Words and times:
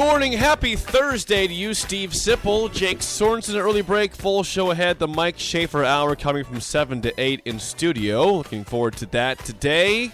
Morning, 0.00 0.32
happy 0.32 0.76
Thursday 0.76 1.46
to 1.46 1.52
you, 1.52 1.74
Steve 1.74 2.12
Sipple, 2.12 2.72
Jake 2.72 3.00
Sorensen. 3.00 3.54
Early 3.60 3.82
break, 3.82 4.14
full 4.14 4.42
show 4.42 4.70
ahead. 4.70 4.98
The 4.98 5.06
Mike 5.06 5.38
Schaefer 5.38 5.84
hour 5.84 6.16
coming 6.16 6.42
from 6.42 6.58
seven 6.58 7.02
to 7.02 7.12
eight 7.20 7.42
in 7.44 7.58
studio. 7.58 8.32
Looking 8.32 8.64
forward 8.64 8.96
to 8.96 9.06
that 9.06 9.38
today. 9.40 10.10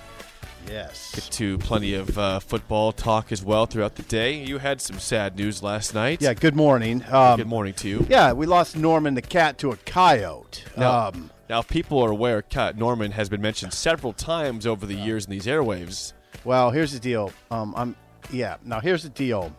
Yes. 0.66 1.14
Get 1.14 1.22
to 1.34 1.56
plenty 1.58 1.94
of 1.94 2.18
uh, 2.18 2.40
football 2.40 2.90
talk 2.90 3.30
as 3.30 3.44
well 3.44 3.66
throughout 3.66 3.94
the 3.94 4.02
day. 4.02 4.34
You 4.42 4.58
had 4.58 4.80
some 4.80 4.98
sad 4.98 5.36
news 5.36 5.62
last 5.62 5.94
night. 5.94 6.20
Yeah, 6.20 6.34
good 6.34 6.56
morning. 6.56 7.04
Um, 7.08 7.36
Good 7.36 7.46
morning 7.46 7.74
to 7.74 7.88
you. 7.88 8.04
Yeah, 8.08 8.32
we 8.32 8.44
lost 8.46 8.76
Norman 8.76 9.14
the 9.14 9.22
cat 9.22 9.56
to 9.58 9.70
a 9.70 9.76
coyote. 9.76 10.64
Now, 10.76 11.10
Um, 11.10 11.30
now, 11.48 11.60
if 11.60 11.68
people 11.68 12.00
are 12.02 12.10
aware, 12.10 12.42
Cut 12.42 12.76
Norman 12.76 13.12
has 13.12 13.28
been 13.28 13.40
mentioned 13.40 13.72
several 13.72 14.12
times 14.12 14.66
over 14.66 14.84
the 14.84 14.96
years 14.96 15.26
in 15.26 15.30
these 15.30 15.46
airwaves. 15.46 16.12
well, 16.42 16.72
here's 16.72 16.90
the 16.92 16.98
deal. 16.98 17.32
Um, 17.52 17.72
I'm 17.76 17.94
yeah. 18.32 18.56
Now 18.64 18.80
here's 18.80 19.04
the 19.04 19.08
deal. 19.10 19.54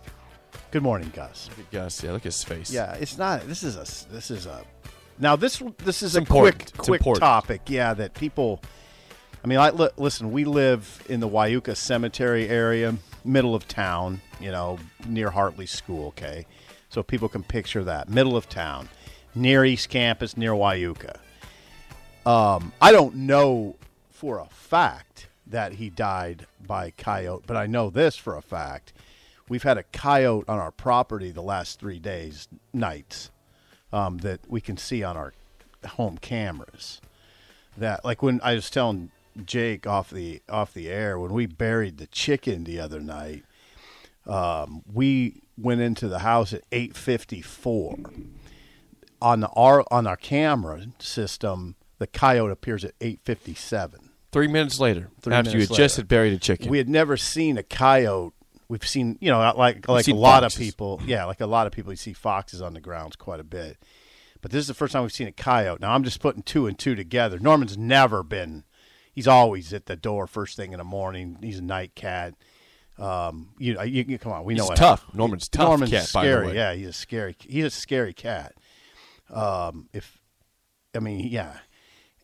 Good 0.72 0.84
morning, 0.84 1.12
Gus. 1.16 1.50
Gus, 1.72 2.04
yeah, 2.04 2.12
look 2.12 2.22
at 2.22 2.26
his 2.26 2.44
face. 2.44 2.72
Yeah, 2.72 2.94
it's 2.96 3.18
not. 3.18 3.48
This 3.48 3.64
is 3.64 3.76
a. 3.78 4.12
This 4.12 4.30
is 4.32 4.46
a. 4.46 4.64
Now 5.18 5.36
this 5.36 5.62
this 5.78 6.04
is 6.04 6.16
It's 6.16 6.16
a 6.16 6.20
important. 6.20 6.58
quick 6.58 6.70
It's 6.80 6.88
quick 6.88 7.02
important. 7.02 7.22
topic. 7.22 7.62
Yeah, 7.68 7.94
that 7.94 8.14
people. 8.14 8.62
I 9.44 9.48
mean, 9.48 9.60
I 9.60 9.70
li- 9.70 9.90
listen. 9.98 10.32
We 10.32 10.44
live 10.46 11.04
in 11.08 11.20
the 11.22 11.28
Wyuka 11.30 11.76
Cemetery 11.78 12.50
area, 12.50 12.96
middle 13.24 13.56
of 13.56 13.68
town. 13.68 14.22
You 14.42 14.52
know, 14.52 14.78
near 15.08 15.32
Hartley 15.32 15.66
School. 15.68 16.08
Okay, 16.10 16.46
so 16.90 17.02
people 17.02 17.30
can 17.30 17.44
picture 17.44 17.84
that 17.86 18.10
middle 18.10 18.36
of 18.36 18.50
town, 18.50 18.90
near 19.34 19.64
East 19.64 19.88
Campus, 19.90 20.36
near 20.36 20.52
Wyuka. 20.52 21.18
Um, 22.26 22.74
I 22.82 22.92
don't 22.92 23.16
know 23.16 23.78
for 24.12 24.40
a 24.40 24.48
fact 24.48 25.28
that 25.48 25.74
he 25.74 25.90
died 25.90 26.46
by 26.66 26.92
coyote, 26.92 27.46
but 27.48 27.56
I 27.56 27.68
know 27.68 27.90
this 27.90 28.18
for 28.18 28.36
a 28.36 28.42
fact. 28.42 28.92
We've 29.50 29.64
had 29.64 29.78
a 29.78 29.84
coyote 29.84 30.48
on 30.48 30.60
our 30.60 30.72
property 30.72 31.32
the 31.32 31.42
last 31.42 31.80
three 31.80 32.00
days, 32.00 32.48
nights, 32.74 33.32
um, 33.94 34.18
that 34.20 34.42
we 34.50 34.62
can 34.62 34.78
see 34.78 35.04
on 35.04 35.16
our 35.16 35.34
home 35.86 36.18
cameras. 36.18 37.00
That, 37.78 38.04
like 38.04 38.22
when 38.22 38.42
I 38.44 38.56
was 38.56 38.70
telling 38.70 39.12
Jake 39.46 39.86
off 39.86 40.10
the 40.10 40.42
off 40.50 40.74
the 40.74 40.90
air 40.90 41.20
when 41.20 41.32
we 41.32 41.46
buried 41.46 41.98
the 41.98 42.08
chicken 42.08 42.64
the 42.64 42.80
other 42.80 43.00
night, 43.00 43.46
um, 44.26 44.82
we 44.92 45.42
went 45.58 45.82
into 45.82 46.08
the 46.08 46.20
house 46.20 46.54
at 46.54 46.64
eight 46.72 46.96
fifty 46.96 47.42
four. 47.42 47.98
On 49.22 49.40
the 49.40 49.48
our 49.50 49.86
on 49.92 50.08
our 50.08 50.18
camera 50.18 50.88
system, 51.00 51.76
the 52.00 52.08
coyote 52.08 52.52
appears 52.52 52.84
at 52.84 52.94
eight 53.00 53.20
fifty 53.24 53.54
seven. 53.54 54.10
Three 54.32 54.48
minutes 54.48 54.80
later, 54.80 55.10
Three 55.22 55.34
after 55.34 55.52
you 55.52 55.56
minutes 55.58 55.72
had 55.72 55.78
just 55.78 55.98
had 55.98 56.08
buried 56.08 56.34
a 56.34 56.38
chicken. 56.38 56.70
We 56.70 56.80
had 56.80 56.90
never 56.90 57.16
seen 57.16 57.58
a 57.58 57.64
coyote. 57.64 58.34
We've 58.70 58.86
seen, 58.86 59.18
you 59.22 59.32
know, 59.32 59.40
like 59.56 59.88
like 59.88 60.08
a 60.08 60.14
lot 60.14 60.44
foxes. 60.44 60.60
of 60.60 60.64
people. 60.64 61.02
Yeah, 61.06 61.26
like 61.26 61.42
a 61.42 61.48
lot 61.48 61.68
of 61.68 61.74
people. 61.74 61.92
You 61.92 61.98
see 61.98 62.14
foxes 62.14 62.62
on 62.62 62.74
the 62.74 62.82
grounds 62.82 63.16
quite 63.16 63.40
a 63.40 63.44
bit, 63.46 63.78
but 64.42 64.52
this 64.52 64.60
is 64.60 64.68
the 64.68 64.74
first 64.74 64.94
time 64.94 65.04
we've 65.04 65.12
seen 65.12 65.28
a 65.28 65.32
coyote. 65.32 65.80
Now 65.80 65.94
I'm 65.94 66.04
just 66.04 66.20
putting 66.20 66.44
two 66.44 66.68
and 66.68 66.78
two 66.78 66.96
together. 66.96 67.40
Norman's 67.40 67.78
never 67.78 68.24
been. 68.24 68.66
He's 69.14 69.28
always 69.28 69.74
at 69.74 69.86
the 69.86 69.96
door 69.96 70.28
first 70.28 70.58
thing 70.58 70.74
in 70.74 70.78
the 70.78 70.84
morning. 70.84 71.38
He's 71.42 71.60
a 71.60 71.64
night 71.64 71.96
cat. 71.96 72.36
Um, 73.00 73.50
you, 73.58 73.82
you, 73.84 74.06
you 74.08 74.18
come 74.18 74.32
on. 74.32 74.44
We 74.44 74.56
know 74.56 74.64
He's 74.64 74.70
what 74.70 74.78
tough. 74.78 75.06
Norman's 75.14 75.48
tough 75.48 75.68
Norman's 75.68 75.92
cat, 75.92 76.06
scary. 76.06 76.56
Yeah, 76.56 76.74
he's 76.74 76.88
a 76.88 76.94
scary. 76.94 77.36
He's 77.40 77.66
a 77.66 77.70
scary 77.70 78.14
cat. 78.14 78.54
Um, 79.30 79.88
if 79.94 80.20
I 80.96 81.00
mean, 81.00 81.28
yeah, 81.28 81.58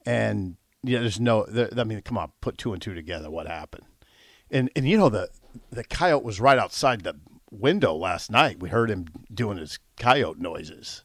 and 0.06 0.58
yeah, 0.84 1.00
there's 1.00 1.20
no. 1.20 1.46
There, 1.46 1.70
I 1.78 1.84
mean, 1.84 2.02
come 2.02 2.18
on, 2.18 2.32
put 2.42 2.58
two 2.58 2.74
and 2.74 2.82
two 2.82 2.94
together. 2.94 3.30
What 3.30 3.48
happened? 3.48 3.86
And 4.52 4.70
and 4.76 4.88
you 4.88 4.98
know 4.98 5.10
the 5.10 5.30
the 5.72 5.84
coyote 5.84 6.24
was 6.24 6.40
right 6.40 6.58
outside 6.58 7.02
the 7.02 7.16
window 7.52 7.96
last 7.96 8.32
night. 8.32 8.60
We 8.60 8.70
heard 8.70 8.90
him 8.90 9.08
doing 9.34 9.58
his 9.58 9.80
coyote 9.98 10.40
noises. 10.40 11.04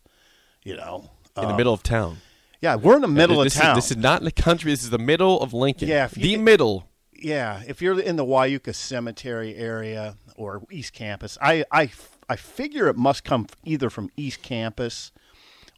You 0.62 0.76
know, 0.76 1.10
in 1.41 1.48
the 1.48 1.56
middle 1.56 1.72
of 1.72 1.82
town. 1.82 2.19
yeah, 2.60 2.76
we're 2.76 2.97
in 2.97 3.03
the 3.03 3.09
middle 3.09 3.42
this 3.42 3.56
of 3.56 3.62
town. 3.62 3.78
Is, 3.78 3.84
this 3.84 3.91
is 3.92 4.03
not 4.03 4.20
in 4.20 4.25
the 4.25 4.32
country. 4.32 4.70
This 4.72 4.82
is 4.82 4.91
the 4.91 4.98
middle 4.98 5.41
of 5.41 5.54
Lincoln. 5.54 5.88
Yeah, 5.88 6.04
if 6.04 6.16
you 6.16 6.36
the 6.36 6.42
middle. 6.42 6.88
yeah, 7.14 7.62
if 7.66 7.81
you're 7.81 7.98
in 7.98 8.16
the 8.16 8.25
Wyuka 8.25 8.75
Cemetery 8.75 9.54
area 9.56 10.16
or 10.36 10.62
East 10.70 10.92
Campus, 10.92 11.38
I, 11.41 11.65
I, 11.70 11.91
I 12.28 12.36
figure 12.36 12.88
it 12.88 12.97
must 12.97 13.25
come 13.25 13.47
either 13.65 13.88
from 13.88 14.10
East 14.16 14.42
Campus, 14.42 15.10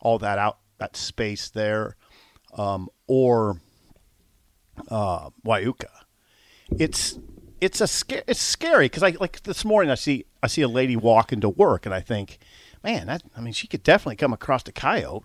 all 0.00 0.18
that 0.18 0.38
out 0.38 0.58
that 0.78 0.96
space 0.96 1.50
there, 1.50 1.94
um, 2.56 2.88
or 3.06 3.60
uh, 4.88 5.30
Wyuka. 5.44 5.90
It's 6.78 7.18
it's 7.60 7.80
a 7.80 7.86
sca- 7.86 8.28
it's 8.30 8.40
scary 8.40 8.86
because 8.86 9.02
I 9.02 9.10
like 9.20 9.42
this 9.42 9.64
morning 9.64 9.90
I 9.90 9.94
see 9.94 10.24
I 10.42 10.46
see 10.46 10.62
a 10.62 10.68
lady 10.68 10.96
walking 10.96 11.40
to 11.40 11.48
work 11.48 11.86
and 11.86 11.94
I 11.94 12.00
think, 12.00 12.38
man, 12.82 13.06
that 13.06 13.22
I 13.36 13.40
mean 13.40 13.52
she 13.52 13.66
could 13.66 13.82
definitely 13.82 14.16
come 14.16 14.32
across 14.32 14.66
a 14.68 14.72
coyote. 14.72 15.24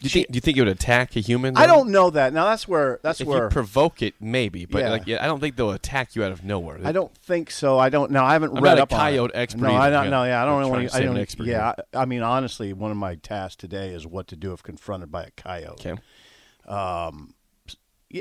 Do 0.00 0.06
you, 0.06 0.10
think, 0.10 0.26
do 0.32 0.36
you 0.36 0.40
think 0.40 0.56
it 0.56 0.60
would 0.62 0.68
attack 0.68 1.14
a 1.14 1.20
human? 1.20 1.56
I 1.56 1.64
don't 1.68 1.90
know 1.90 2.10
that. 2.10 2.32
Now 2.32 2.46
that's 2.46 2.66
where 2.66 2.98
that's 3.04 3.20
If 3.20 3.28
where 3.28 3.44
you 3.44 3.50
provoke 3.50 4.02
it, 4.02 4.14
maybe, 4.20 4.66
but 4.66 4.80
Yeah. 4.80 4.90
like, 4.90 5.06
yeah, 5.06 5.22
I 5.22 5.26
don't 5.26 5.38
think 5.38 5.54
they'll 5.54 5.70
attack 5.70 6.16
you 6.16 6.24
out 6.24 6.32
of 6.32 6.42
nowhere. 6.42 6.80
I 6.82 6.90
don't 6.90 7.16
think 7.18 7.52
so. 7.52 7.78
I 7.78 7.88
don't 7.88 8.10
know. 8.10 8.24
I 8.24 8.32
haven't 8.32 8.56
I'm 8.56 8.64
read 8.64 8.80
up 8.80 8.92
on 8.92 8.98
coyote 8.98 9.30
it. 9.32 9.38
expert 9.38 9.60
No, 9.62 9.74
I 9.76 9.90
don't 9.90 10.10
know. 10.10 10.24
Yeah, 10.24 10.42
I 10.42 10.44
don't 10.44 10.62
trying 10.62 10.72
want 10.72 10.90
to 10.90 10.96
I 10.96 11.00
don't. 11.02 11.16
expert 11.18 11.46
yeah, 11.46 11.74
I, 11.94 11.98
I 12.00 12.04
mean, 12.04 12.22
honestly, 12.22 12.72
one 12.72 12.90
of 12.90 12.96
my 12.96 13.14
tasks 13.14 13.54
today 13.54 13.90
is 13.90 14.04
what 14.04 14.26
to 14.28 14.36
do 14.36 14.52
if 14.52 14.60
confronted 14.64 15.12
by 15.12 15.22
a 15.22 15.30
coyote. 15.36 15.88
Okay. 15.88 16.02
Yeah, 16.68 17.12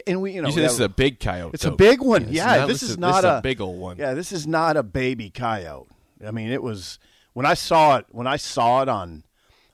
and 0.08 0.22
we, 0.22 0.34
you 0.34 0.42
know, 0.42 0.50
You 0.50 0.56
this 0.56 0.74
is 0.74 0.80
a 0.80 0.90
big 0.90 1.20
coyote. 1.20 1.54
it's 1.54 1.66
a 1.66 1.72
big 1.72 2.02
one. 2.02 2.26
This 2.26 2.36
Yeah, 2.36 2.58
not- 2.58 2.68
this, 2.68 2.84
is 2.84 2.90
this 2.90 2.98
not 2.98 3.26
a, 3.26 3.42
big 3.42 3.62
old 3.62 3.80
one. 3.80 3.98
Yeah, 3.98 4.14
this 4.14 4.32
is 4.32 4.48
not 4.48 4.78
a 4.78 4.84
baby 4.84 5.30
coyote. 5.30 5.88
I 6.26 6.32
mean, 6.32 6.52
it 6.52 6.64
was 6.64 7.00
when 7.34 7.46
I 7.46 7.54
saw 7.54 7.98
it. 7.98 8.06
When 8.10 8.28
I 8.28 8.38
saw 8.38 8.82
it 8.82 8.90
on 8.90 9.24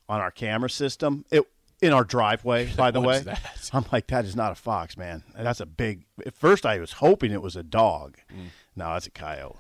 on 0.10 0.22
our 0.22 0.32
camera 0.32 0.70
system, 0.70 1.26
it 1.32 1.44
in 1.82 1.94
our 1.94 2.04
driveway. 2.04 2.72
By 2.78 2.92
the 2.92 3.02
way, 3.02 3.20
that? 3.20 3.70
I'm 3.74 3.86
like, 3.92 4.08
that 4.08 4.26
is 4.26 4.36
not 4.36 4.52
a 4.52 4.56
fox, 4.56 4.98
man. 4.98 5.24
That's 5.36 5.60
a 5.60 5.66
big. 5.66 6.06
At 6.26 6.34
first, 6.34 6.66
I 6.66 6.80
was 6.80 6.94
hoping 6.94 7.32
it 7.32 7.42
was 7.42 7.56
a 7.56 7.64
dog. 7.64 8.18
Mm. 8.32 8.48
No, 8.76 8.96
it's 8.96 9.08
a 9.08 9.12
coyote. 9.12 9.58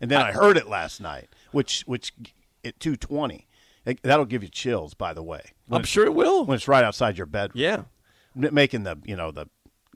And 0.00 0.10
then 0.10 0.20
I, 0.20 0.32
heard 0.32 0.56
it 0.58 0.68
last 0.68 1.00
night, 1.00 1.28
which 1.52 1.82
which 1.86 2.12
at 2.64 2.78
220. 2.80 3.46
That'll 4.02 4.24
give 4.24 4.42
you 4.42 4.48
chills. 4.48 4.94
By 4.94 5.14
the 5.14 5.22
way, 5.22 5.52
when 5.68 5.80
I'm 5.80 5.84
sure 5.84 6.04
it 6.04 6.14
will. 6.14 6.44
when 6.44 6.56
it's 6.56 6.68
right 6.68 6.84
outside 6.84 7.16
your 7.16 7.26
bedroom. 7.26 7.62
Yeah. 7.62 7.82
Making 8.34 8.82
the 8.82 8.98
you 9.04 9.16
know 9.16 9.30
the 9.30 9.46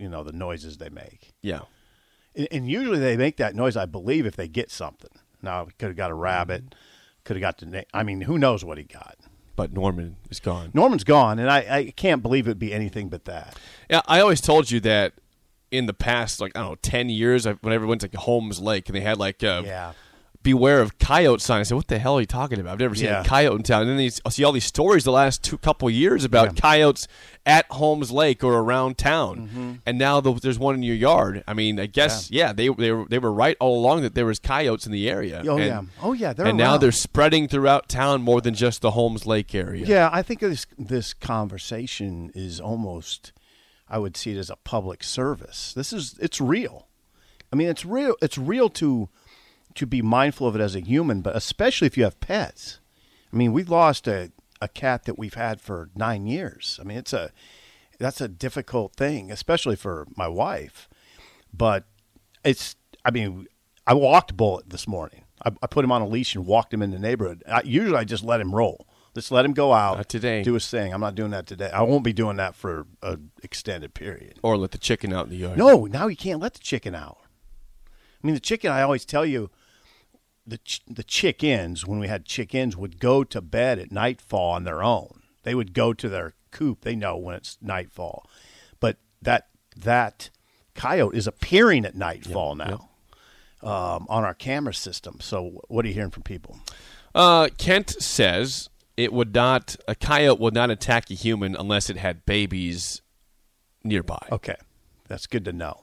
you 0.00 0.08
know 0.08 0.24
the 0.24 0.32
noises 0.32 0.78
they 0.78 0.88
make. 0.88 1.32
Yeah. 1.42 1.60
And, 2.34 2.48
and 2.50 2.68
usually 2.68 2.98
they 2.98 3.16
make 3.16 3.36
that 3.36 3.54
noise, 3.54 3.76
I 3.76 3.86
believe, 3.86 4.26
if 4.26 4.36
they 4.36 4.48
get 4.48 4.70
something. 4.70 5.10
Now, 5.42 5.66
could 5.78 5.88
have 5.88 5.96
got 5.96 6.10
a 6.10 6.14
rabbit, 6.14 6.74
could 7.24 7.36
have 7.36 7.40
got 7.40 7.58
the. 7.58 7.66
Na- 7.66 7.82
I 7.94 8.02
mean, 8.02 8.22
who 8.22 8.38
knows 8.38 8.64
what 8.64 8.78
he 8.78 8.84
got? 8.84 9.16
But 9.56 9.72
Norman 9.72 10.16
is 10.30 10.40
gone. 10.40 10.70
Norman's 10.72 11.04
gone, 11.04 11.38
and 11.38 11.50
I, 11.50 11.58
I 11.58 11.92
can't 11.96 12.22
believe 12.22 12.46
it'd 12.46 12.58
be 12.58 12.72
anything 12.72 13.08
but 13.08 13.26
that. 13.26 13.58
Yeah, 13.90 14.00
I 14.06 14.20
always 14.20 14.40
told 14.40 14.70
you 14.70 14.80
that 14.80 15.12
in 15.70 15.86
the 15.86 15.92
past, 15.94 16.40
like 16.40 16.52
I 16.56 16.60
don't 16.60 16.70
know, 16.70 16.76
ten 16.82 17.08
years, 17.08 17.46
I, 17.46 17.52
whenever 17.54 17.84
I 17.84 17.88
went 17.88 18.00
to 18.02 18.18
Holmes 18.18 18.60
Lake 18.60 18.88
and 18.88 18.96
they 18.96 19.00
had 19.02 19.18
like 19.18 19.42
uh, 19.44 19.62
Yeah. 19.64 19.92
Beware 20.42 20.80
of 20.80 20.98
coyote 20.98 21.40
sign. 21.42 21.60
I 21.60 21.62
said, 21.64 21.74
"What 21.74 21.88
the 21.88 21.98
hell 21.98 22.16
are 22.16 22.20
you 22.20 22.26
talking 22.26 22.58
about? 22.60 22.72
I've 22.72 22.80
never 22.80 22.94
seen 22.94 23.06
Yeah. 23.06 23.20
a 23.20 23.24
coyote 23.24 23.56
in 23.56 23.62
town." 23.62 23.82
And 23.82 23.90
then 23.90 23.96
these, 23.98 24.20
I 24.24 24.30
see 24.30 24.42
all 24.44 24.52
these 24.52 24.64
stories 24.64 25.04
the 25.04 25.12
last 25.12 25.42
two 25.42 25.58
couple 25.58 25.90
years 25.90 26.24
about 26.24 26.56
coyotes 26.56 27.06
at 27.44 27.66
Holmes 27.70 28.10
Lake 28.10 28.42
or 28.44 28.54
around 28.58 28.96
town, 28.98 29.36
Mm-hmm. 29.48 29.72
and 29.86 29.98
now 29.98 30.20
the, 30.20 30.32
there's 30.34 30.58
one 30.58 30.74
in 30.74 30.82
your 30.82 30.94
yard. 30.96 31.42
I 31.46 31.52
mean, 31.54 31.78
I 31.78 31.86
guess 31.86 32.30
yeah, 32.30 32.52
they 32.52 32.68
they 32.68 32.90
were 32.92 33.04
they 33.08 33.18
were 33.18 33.32
right 33.32 33.56
all 33.60 33.78
along 33.78 34.02
that 34.02 34.14
there 34.14 34.26
was 34.26 34.38
coyotes 34.38 34.86
in 34.86 34.92
the 34.92 35.10
area. 35.10 35.42
Oh, 35.46 35.56
and, 35.58 35.66
yeah. 35.66 35.82
Oh, 36.02 36.12
yeah, 36.14 36.32
and 36.38 36.56
now 36.56 36.76
they're 36.78 36.92
spreading 36.92 37.46
throughout 37.48 37.88
town 37.88 38.22
more 38.22 38.40
than 38.40 38.54
just 38.54 38.80
the 38.80 38.92
Holmes 38.92 39.26
Lake 39.26 39.54
area. 39.54 39.84
Yeah, 39.86 40.08
I 40.12 40.22
think 40.22 40.40
this 40.40 40.66
this 40.78 41.12
conversation 41.14 42.30
is 42.34 42.60
almost, 42.60 43.32
I 43.88 43.98
would 43.98 44.16
see 44.16 44.32
it 44.32 44.38
as 44.38 44.48
a 44.50 44.56
public 44.56 45.02
service. 45.02 45.72
This 45.74 45.92
is 45.92 46.16
it's 46.20 46.40
real. 46.40 46.86
I 47.52 47.56
mean, 47.56 47.68
it's 47.68 47.84
real. 47.84 48.14
It's 48.22 48.38
real 48.38 48.68
to 48.70 49.08
to 49.74 49.86
be 49.86 50.02
mindful 50.02 50.46
of 50.46 50.56
it 50.56 50.60
as 50.60 50.74
a 50.74 50.80
human, 50.80 51.20
but 51.20 51.36
especially 51.36 51.86
if 51.86 51.96
you 51.96 52.04
have 52.04 52.20
pets. 52.20 52.80
I 53.32 53.36
mean, 53.36 53.52
we 53.52 53.64
lost 53.64 54.08
a 54.08 54.32
a 54.60 54.68
cat 54.68 55.04
that 55.04 55.18
we've 55.18 55.34
had 55.34 55.60
for 55.60 55.88
nine 55.94 56.26
years. 56.26 56.78
I 56.80 56.84
mean, 56.84 56.98
it's 56.98 57.12
a 57.12 57.32
that's 57.98 58.20
a 58.20 58.28
difficult 58.28 58.94
thing, 58.94 59.30
especially 59.30 59.76
for 59.76 60.06
my 60.16 60.26
wife. 60.28 60.88
But 61.52 61.84
it's, 62.44 62.76
I 63.04 63.10
mean, 63.10 63.46
I 63.86 63.94
walked 63.94 64.36
Bullet 64.36 64.70
this 64.70 64.88
morning. 64.88 65.24
I, 65.44 65.50
I 65.62 65.66
put 65.66 65.84
him 65.84 65.92
on 65.92 66.00
a 66.02 66.06
leash 66.06 66.34
and 66.34 66.46
walked 66.46 66.72
him 66.72 66.82
in 66.82 66.90
the 66.90 66.98
neighborhood. 66.98 67.42
I, 67.46 67.62
usually, 67.62 67.98
I 67.98 68.04
just 68.04 68.24
let 68.24 68.40
him 68.40 68.54
roll. 68.54 68.86
Just 69.14 69.32
let 69.32 69.44
him 69.44 69.52
go 69.52 69.72
out. 69.72 69.96
Not 69.98 70.08
today. 70.08 70.42
Do 70.42 70.54
his 70.54 70.68
thing. 70.68 70.94
I'm 70.94 71.00
not 71.00 71.14
doing 71.14 71.32
that 71.32 71.46
today. 71.46 71.70
I 71.70 71.82
won't 71.82 72.04
be 72.04 72.12
doing 72.12 72.36
that 72.36 72.54
for 72.54 72.86
an 73.02 73.32
extended 73.42 73.92
period. 73.92 74.38
Or 74.42 74.56
let 74.56 74.70
the 74.70 74.78
chicken 74.78 75.12
out 75.12 75.26
in 75.26 75.30
the 75.30 75.36
yard. 75.36 75.58
No, 75.58 75.86
now 75.86 76.06
you 76.06 76.16
can't 76.16 76.40
let 76.40 76.54
the 76.54 76.60
chicken 76.60 76.94
out. 76.94 77.18
I 77.86 78.26
mean, 78.26 78.34
the 78.34 78.40
chicken. 78.40 78.70
I 78.70 78.82
always 78.82 79.04
tell 79.04 79.26
you, 79.26 79.50
the 80.46 80.58
ch- 80.58 80.82
the 80.88 81.02
chickens 81.04 81.86
when 81.86 81.98
we 82.00 82.08
had 82.08 82.24
chickens 82.24 82.76
would 82.76 82.98
go 82.98 83.24
to 83.24 83.40
bed 83.40 83.78
at 83.78 83.92
nightfall 83.92 84.50
on 84.52 84.64
their 84.64 84.82
own. 84.82 85.20
They 85.42 85.54
would 85.54 85.72
go 85.72 85.92
to 85.92 86.08
their 86.08 86.34
coop. 86.50 86.82
They 86.82 86.96
know 86.96 87.16
when 87.16 87.34
it's 87.36 87.56
nightfall, 87.62 88.26
but 88.80 88.98
that 89.22 89.48
that 89.76 90.30
coyote 90.74 91.16
is 91.16 91.26
appearing 91.26 91.84
at 91.84 91.94
nightfall 91.94 92.54
now 92.56 92.88
Um, 93.62 94.06
on 94.08 94.24
our 94.24 94.34
camera 94.34 94.72
system. 94.74 95.18
So, 95.20 95.62
what 95.68 95.84
are 95.84 95.88
you 95.88 95.94
hearing 95.94 96.10
from 96.10 96.22
people? 96.22 96.58
Uh, 97.14 97.48
Kent 97.58 97.90
says 98.02 98.70
it 98.96 99.12
would 99.12 99.34
not. 99.34 99.76
A 99.86 99.94
coyote 99.94 100.40
would 100.40 100.54
not 100.54 100.70
attack 100.70 101.10
a 101.10 101.14
human 101.14 101.54
unless 101.54 101.90
it 101.90 101.96
had 101.98 102.24
babies 102.24 103.02
nearby. 103.84 104.26
Okay, 104.32 104.56
that's 105.08 105.26
good 105.26 105.44
to 105.44 105.52
know. 105.52 105.82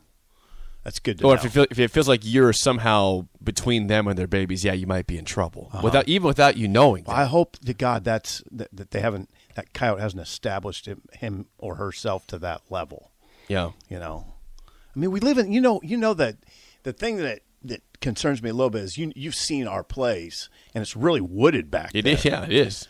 That's 0.88 1.00
good 1.00 1.18
to 1.20 1.26
Or 1.26 1.36
know. 1.36 1.42
if 1.42 1.46
it, 1.46 1.50
feel, 1.50 1.66
if 1.70 1.80
it 1.80 1.92
feels 1.92 2.08
like 2.08 2.22
you're 2.24 2.54
somehow 2.54 3.28
between 3.44 3.88
them 3.88 4.08
and 4.08 4.18
their 4.18 4.26
babies, 4.26 4.64
yeah, 4.64 4.72
you 4.72 4.88
might 4.88 5.06
be 5.06 5.18
in 5.18 5.26
trouble 5.26 5.68
Uh-huh. 5.74 5.82
without 5.84 6.08
even 6.08 6.26
without 6.28 6.56
you 6.56 6.70
knowing. 6.70 7.04
Well. 7.06 7.18
I 7.18 7.26
hope 7.26 7.58
to 7.66 7.74
God 7.74 8.06
that's 8.06 8.42
that, 8.52 8.70
that 8.72 8.92
they 8.92 9.02
haven't 9.02 9.30
that 9.56 9.74
coyote 9.74 10.00
hasn't 10.00 10.22
established 10.22 10.86
him, 10.86 11.02
him 11.12 11.48
or 11.58 11.76
herself 11.76 12.26
to 12.28 12.40
that 12.40 12.62
level. 12.70 13.12
yeah, 13.50 13.72
You 13.90 14.00
know, 14.00 14.28
I 14.96 15.00
mean, 15.00 15.12
we 15.12 15.20
live 15.20 15.38
in 15.38 15.52
you 15.52 15.60
know 15.60 15.82
you 15.84 15.98
know 15.98 16.14
that 16.14 16.38
the 16.84 16.94
thing 16.94 17.18
that 17.18 17.42
that 17.66 17.82
concerns 18.00 18.42
me 18.42 18.50
a 18.50 18.54
little 18.54 18.70
bit 18.70 18.84
is 18.84 18.98
you 18.98 19.12
you've 19.14 19.36
seen 19.36 19.68
our 19.68 19.84
place 19.84 20.48
and 20.74 20.82
it's 20.82 20.96
really 20.96 21.20
wooded 21.20 21.70
back 21.70 21.92
it 21.94 22.04
there, 22.04 22.14
is. 22.14 22.24
Yeah, 22.24 22.46
it 22.46 22.54
is. 22.54 22.88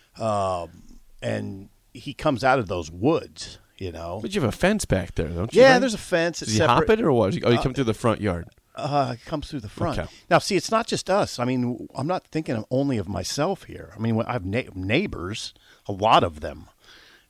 and 1.22 1.70
he 1.94 2.14
comes 2.14 2.44
out 2.44 2.60
of 2.60 2.68
those 2.68 2.92
woods. 2.92 3.58
You 3.78 3.92
know, 3.92 4.20
But 4.22 4.34
you 4.34 4.42
have 4.42 4.50
a 4.50 4.56
fence 4.58 4.86
back 4.86 5.14
there, 5.16 5.28
don't 5.28 5.54
you? 5.54 5.62
yeah, 5.62 5.74
right? 5.74 5.80
there's 5.80 5.94
a 5.94 6.00
fence. 6.00 6.42
It's 6.42 6.52
Does 6.52 6.60
he 6.60 6.66
hop 6.66 6.90
it 6.90 7.00
or 7.02 7.12
what? 7.12 7.38
Oh, 7.44 7.52
you 7.52 7.60
come 7.60 7.74
through 7.76 7.84
the 7.84 7.94
front 7.94 8.22
yard. 8.22 8.48
uh, 8.76 9.16
it 9.16 9.26
comes 9.26 9.50
through 9.50 9.60
the 9.60 9.70
front. 9.70 10.00
Okay. 10.00 10.10
Now, 10.32 10.40
see, 10.40 10.56
it's 10.56 10.72
not 10.72 10.88
just 10.88 11.10
us. 11.12 11.38
I 11.40 11.46
mean, 11.46 11.88
I'm 11.96 12.08
not 12.08 12.26
thinking 12.28 12.64
only 12.72 12.98
of 12.98 13.08
myself 13.08 13.64
here. 13.66 13.92
I 13.96 14.00
mean, 14.00 14.20
I 14.26 14.34
have 14.34 14.46
na- 14.46 14.62
neighbors, 14.74 15.54
a 15.88 15.92
lot 15.92 16.24
of 16.24 16.40
them, 16.40 16.66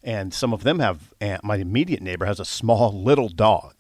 and 0.04 0.34
some 0.34 0.54
of 0.54 0.64
them 0.64 0.80
have. 0.80 1.14
My 1.44 1.58
immediate 1.58 2.02
neighbor 2.02 2.26
has 2.26 2.40
a 2.40 2.46
small 2.46 2.92
little 3.04 3.28
dog. 3.30 3.74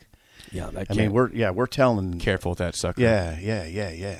Yeah, 0.51 0.69
that 0.71 0.87
I 0.89 0.93
mean, 0.93 1.11
we're 1.13 1.29
yeah, 1.33 1.51
we're 1.51 1.67
telling. 1.67 2.19
careful 2.19 2.51
with 2.51 2.59
that 2.59 2.75
sucker. 2.75 3.01
Yeah, 3.01 3.37
yeah, 3.39 3.65
yeah, 3.65 3.91
yeah. 3.91 4.19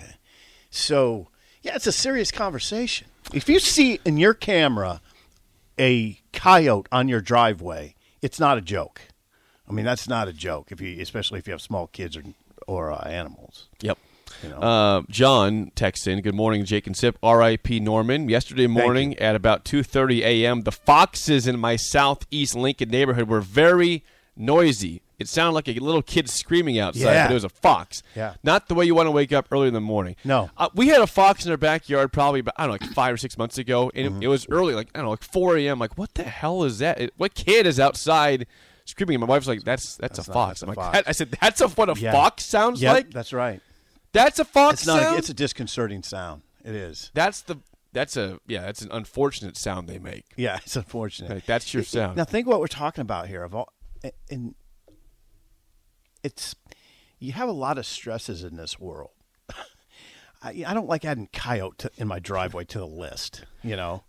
So, 0.70 1.28
yeah, 1.64 1.76
it's 1.76 1.88
a 1.88 1.92
serious 1.94 2.32
conversation. 2.32 3.08
If 3.34 3.48
you 3.50 3.60
see 3.60 4.00
in 4.06 4.18
your 4.18 4.34
camera 4.34 5.02
a 5.80 6.20
coyote 6.34 6.88
on 6.92 7.08
your 7.08 7.22
driveway, 7.22 7.96
it's 8.22 8.40
not 8.40 8.58
a 8.58 8.62
joke. 8.62 9.02
I 9.70 9.74
mean, 9.74 9.86
that's 9.86 10.08
not 10.08 10.28
a 10.28 10.34
joke. 10.34 10.72
If 10.72 10.82
you, 10.82 11.02
especially 11.02 11.40
if 11.40 11.48
you 11.48 11.52
have 11.52 11.62
small 11.62 11.88
kids 11.88 12.16
or 12.16 12.24
or 12.68 12.92
uh, 12.92 13.08
animals. 13.08 13.68
Yep. 13.82 13.98
You 14.44 14.50
know. 14.50 14.58
Uh, 14.58 15.02
John 15.10 15.72
texts 15.76 16.06
in, 16.08 16.22
"Good 16.22 16.36
morning, 16.36 16.66
Jake 16.66 16.86
and 16.86 16.96
Sip. 16.96 17.18
R.I.P. 17.24 17.80
Norman. 17.80 18.30
Yesterday 18.30 18.68
morning 18.68 19.18
at 19.20 19.36
about 19.36 19.66
2:30 19.66 20.20
a.m., 20.22 20.62
the 20.62 20.72
foxes 20.72 21.48
in 21.48 21.60
my 21.60 21.76
southeast 21.76 22.56
Lincoln 22.56 22.90
neighborhood 22.90 23.30
were 23.30 23.42
very 23.42 24.04
noisy. 24.38 25.02
It 25.20 25.28
sounded 25.28 25.54
like 25.54 25.68
a 25.68 25.74
little 25.74 26.04
kid 26.04 26.30
screaming 26.30 26.78
outside, 26.78 27.02
Yeah. 27.02 27.26
but 27.26 27.32
it 27.32 27.34
was 27.34 27.44
a 27.44 27.50
fox. 27.50 28.04
Yeah. 28.16 28.36
Not 28.44 28.68
the 28.68 28.76
way 28.76 28.86
you 28.86 28.94
want 28.94 29.08
to 29.08 29.12
wake 29.12 29.34
up 29.34 29.48
early 29.52 29.68
in 29.68 29.74
the 29.74 29.82
morning. 29.82 30.16
No. 30.24 30.52
Uh, 30.56 30.70
we 30.76 30.90
had 30.90 31.02
a 31.02 31.08
fox 31.08 31.44
in 31.46 31.50
our 31.52 31.58
backyard 31.58 32.14
probably, 32.14 32.42
about, 32.42 32.54
I 32.58 32.68
don't 32.68 32.80
know, 32.80 32.86
like 32.88 32.94
five 32.96 33.14
or 33.16 33.18
six 33.18 33.36
months 33.38 33.58
ago, 33.58 33.92
and 33.96 34.08
Mm-hmm. 34.08 34.22
it, 34.22 34.26
it 34.26 34.28
was 34.28 34.48
early, 34.50 34.76
like 34.76 34.90
I 34.94 35.00
don't 35.00 35.06
know, 35.06 35.10
like 35.12 35.24
4 35.24 35.58
a.m. 35.58 35.80
Like, 35.80 35.98
what 35.98 36.14
the 36.14 36.24
hell 36.24 36.64
is 36.64 36.78
that? 36.80 37.02
It- 37.02 37.14
what 37.18 37.34
kid 37.34 37.66
is 37.66 37.80
outside?" 37.80 38.46
Screaming, 38.86 39.16
and 39.16 39.22
my 39.22 39.28
wife's 39.28 39.48
like, 39.48 39.64
"That's 39.64 39.98
that's, 39.98 40.18
That's 40.18 40.30
a 40.30 40.32
fox." 40.34 40.60
that's 40.60 40.62
a 40.62 40.66
I'm 40.66 40.70
like, 40.70 40.78
fox. 40.78 40.98
"That-" 40.98 41.10
I 41.10 41.12
said, 41.12 41.38
"That's 41.42 41.60
a, 41.62 41.68
what 41.70 41.90
a 41.90 42.00
Yeah. 42.00 42.12
fox 42.14 42.44
sounds 42.46 42.82
Yep, 42.82 42.94
like." 42.94 43.12
that's 43.12 43.34
right. 43.34 43.60
That's 44.14 44.40
a 44.40 44.46
fox 44.46 44.76
It's 44.82 44.88
not. 44.88 45.02
sound. 45.02 45.16
A, 45.16 45.18
it's 45.18 45.30
a 45.30 45.34
disconcerting 45.34 46.04
sound. 46.04 46.44
It 46.64 46.74
is. 46.76 47.12
that's 47.14 47.42
the 47.42 47.58
that's 47.92 48.16
a 48.16 48.40
yeah. 48.48 48.62
That's 48.62 48.82
an 48.84 48.90
unfortunate 48.92 49.58
sound 49.58 49.90
they 49.90 50.00
make. 50.00 50.26
Yeah, 50.38 50.58
it's 50.64 50.76
unfortunate. 50.78 51.32
Like, 51.32 51.46
that's 51.46 51.74
your 51.74 51.84
sound. 51.84 52.16
Now 52.18 52.24
think 52.24 52.48
what 52.48 52.60
we're 52.62 52.68
talking 52.68 53.02
about 53.02 53.28
here. 53.28 53.44
Of 53.44 53.54
all, 53.56 53.74
and 54.30 54.56
it's 56.24 56.56
you 57.20 57.32
have 57.34 57.50
a 57.50 57.54
lot 57.54 57.78
of 57.78 57.86
stresses 57.86 58.44
in 58.44 58.58
this 58.58 58.80
world. 58.80 59.12
I, 60.44 60.64
I 60.68 60.74
don't 60.74 60.88
like 60.88 61.06
adding 61.06 61.30
coyote 61.34 61.78
to, 61.80 61.92
in 61.98 62.08
my 62.08 62.20
driveway 62.20 62.66
to 62.66 62.80
the 62.80 62.86
list. 62.88 63.44
You 63.64 63.76
know, 63.76 64.04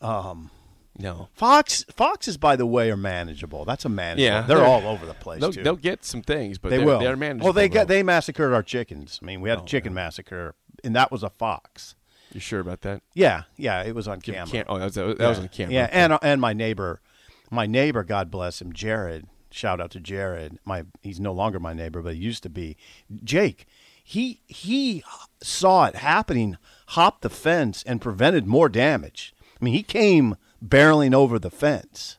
um, 0.00 0.50
No, 0.98 1.28
fox 1.34 1.84
foxes, 1.94 2.36
by 2.36 2.56
the 2.56 2.66
way, 2.66 2.90
are 2.90 2.96
manageable. 2.96 3.64
That's 3.64 3.84
a 3.84 3.88
manageable. 3.88 4.22
Yeah, 4.24 4.42
they're, 4.42 4.58
they're- 4.58 4.66
all 4.66 4.86
over 4.86 5.04
the 5.06 5.14
place 5.14 5.40
they'll, 5.40 5.52
too. 5.52 5.62
they'll 5.62 5.76
get 5.76 6.04
some 6.04 6.22
things, 6.22 6.58
but 6.58 6.70
they 6.70 6.78
they're, 6.78 6.86
will. 6.86 7.00
They're 7.00 7.16
manageable. 7.16 7.46
well, 7.46 7.52
they 7.52 7.68
got 7.68 7.88
they 7.88 8.02
massacred 8.02 8.52
our 8.52 8.62
chickens. 8.62 9.18
I 9.22 9.26
mean, 9.26 9.40
we 9.40 9.48
had 9.50 9.60
a 9.60 9.64
chicken 9.64 9.94
massacre, 9.94 10.54
and 10.84 10.94
that 10.96 11.10
was 11.10 11.22
a 11.22 11.30
fox. 11.30 11.94
You 12.32 12.40
sure 12.40 12.60
about 12.60 12.82
that? 12.82 13.02
Yeah, 13.14 13.44
yeah, 13.56 13.82
it 13.82 13.94
was 13.94 14.06
on 14.06 14.20
camera. 14.20 14.46
can't- 14.46 14.66
oh, 14.68 14.78
that 14.78 14.84
was, 14.84 14.94
that 14.94 15.18
was 15.18 15.38
on 15.38 15.48
camera. 15.48 15.72
Yeah, 15.74 15.88
and 15.90 16.18
and 16.22 16.40
my 16.40 16.52
neighbor, 16.52 17.00
my 17.50 17.66
neighbor, 17.66 18.04
God 18.04 18.30
bless 18.30 18.60
him, 18.60 18.72
Jared. 18.72 19.26
Shout 19.50 19.80
out 19.80 19.90
to 19.92 20.00
Jared. 20.00 20.58
My 20.64 20.84
he's 21.02 21.20
no 21.20 21.32
longer 21.32 21.58
my 21.58 21.72
neighbor, 21.72 22.02
but 22.02 22.14
he 22.14 22.20
used 22.20 22.42
to 22.42 22.50
be. 22.50 22.76
Jake, 23.24 23.66
he 24.02 24.42
he 24.46 25.02
saw 25.42 25.86
it 25.86 25.96
happening, 25.96 26.58
hopped 26.88 27.22
the 27.22 27.30
fence, 27.30 27.82
and 27.86 28.00
prevented 28.00 28.46
more 28.46 28.68
damage. 28.68 29.34
I 29.60 29.64
mean, 29.64 29.74
he 29.74 29.82
came 29.82 30.36
barreling 30.64 31.14
over 31.14 31.38
the 31.38 31.50
fence, 31.50 32.18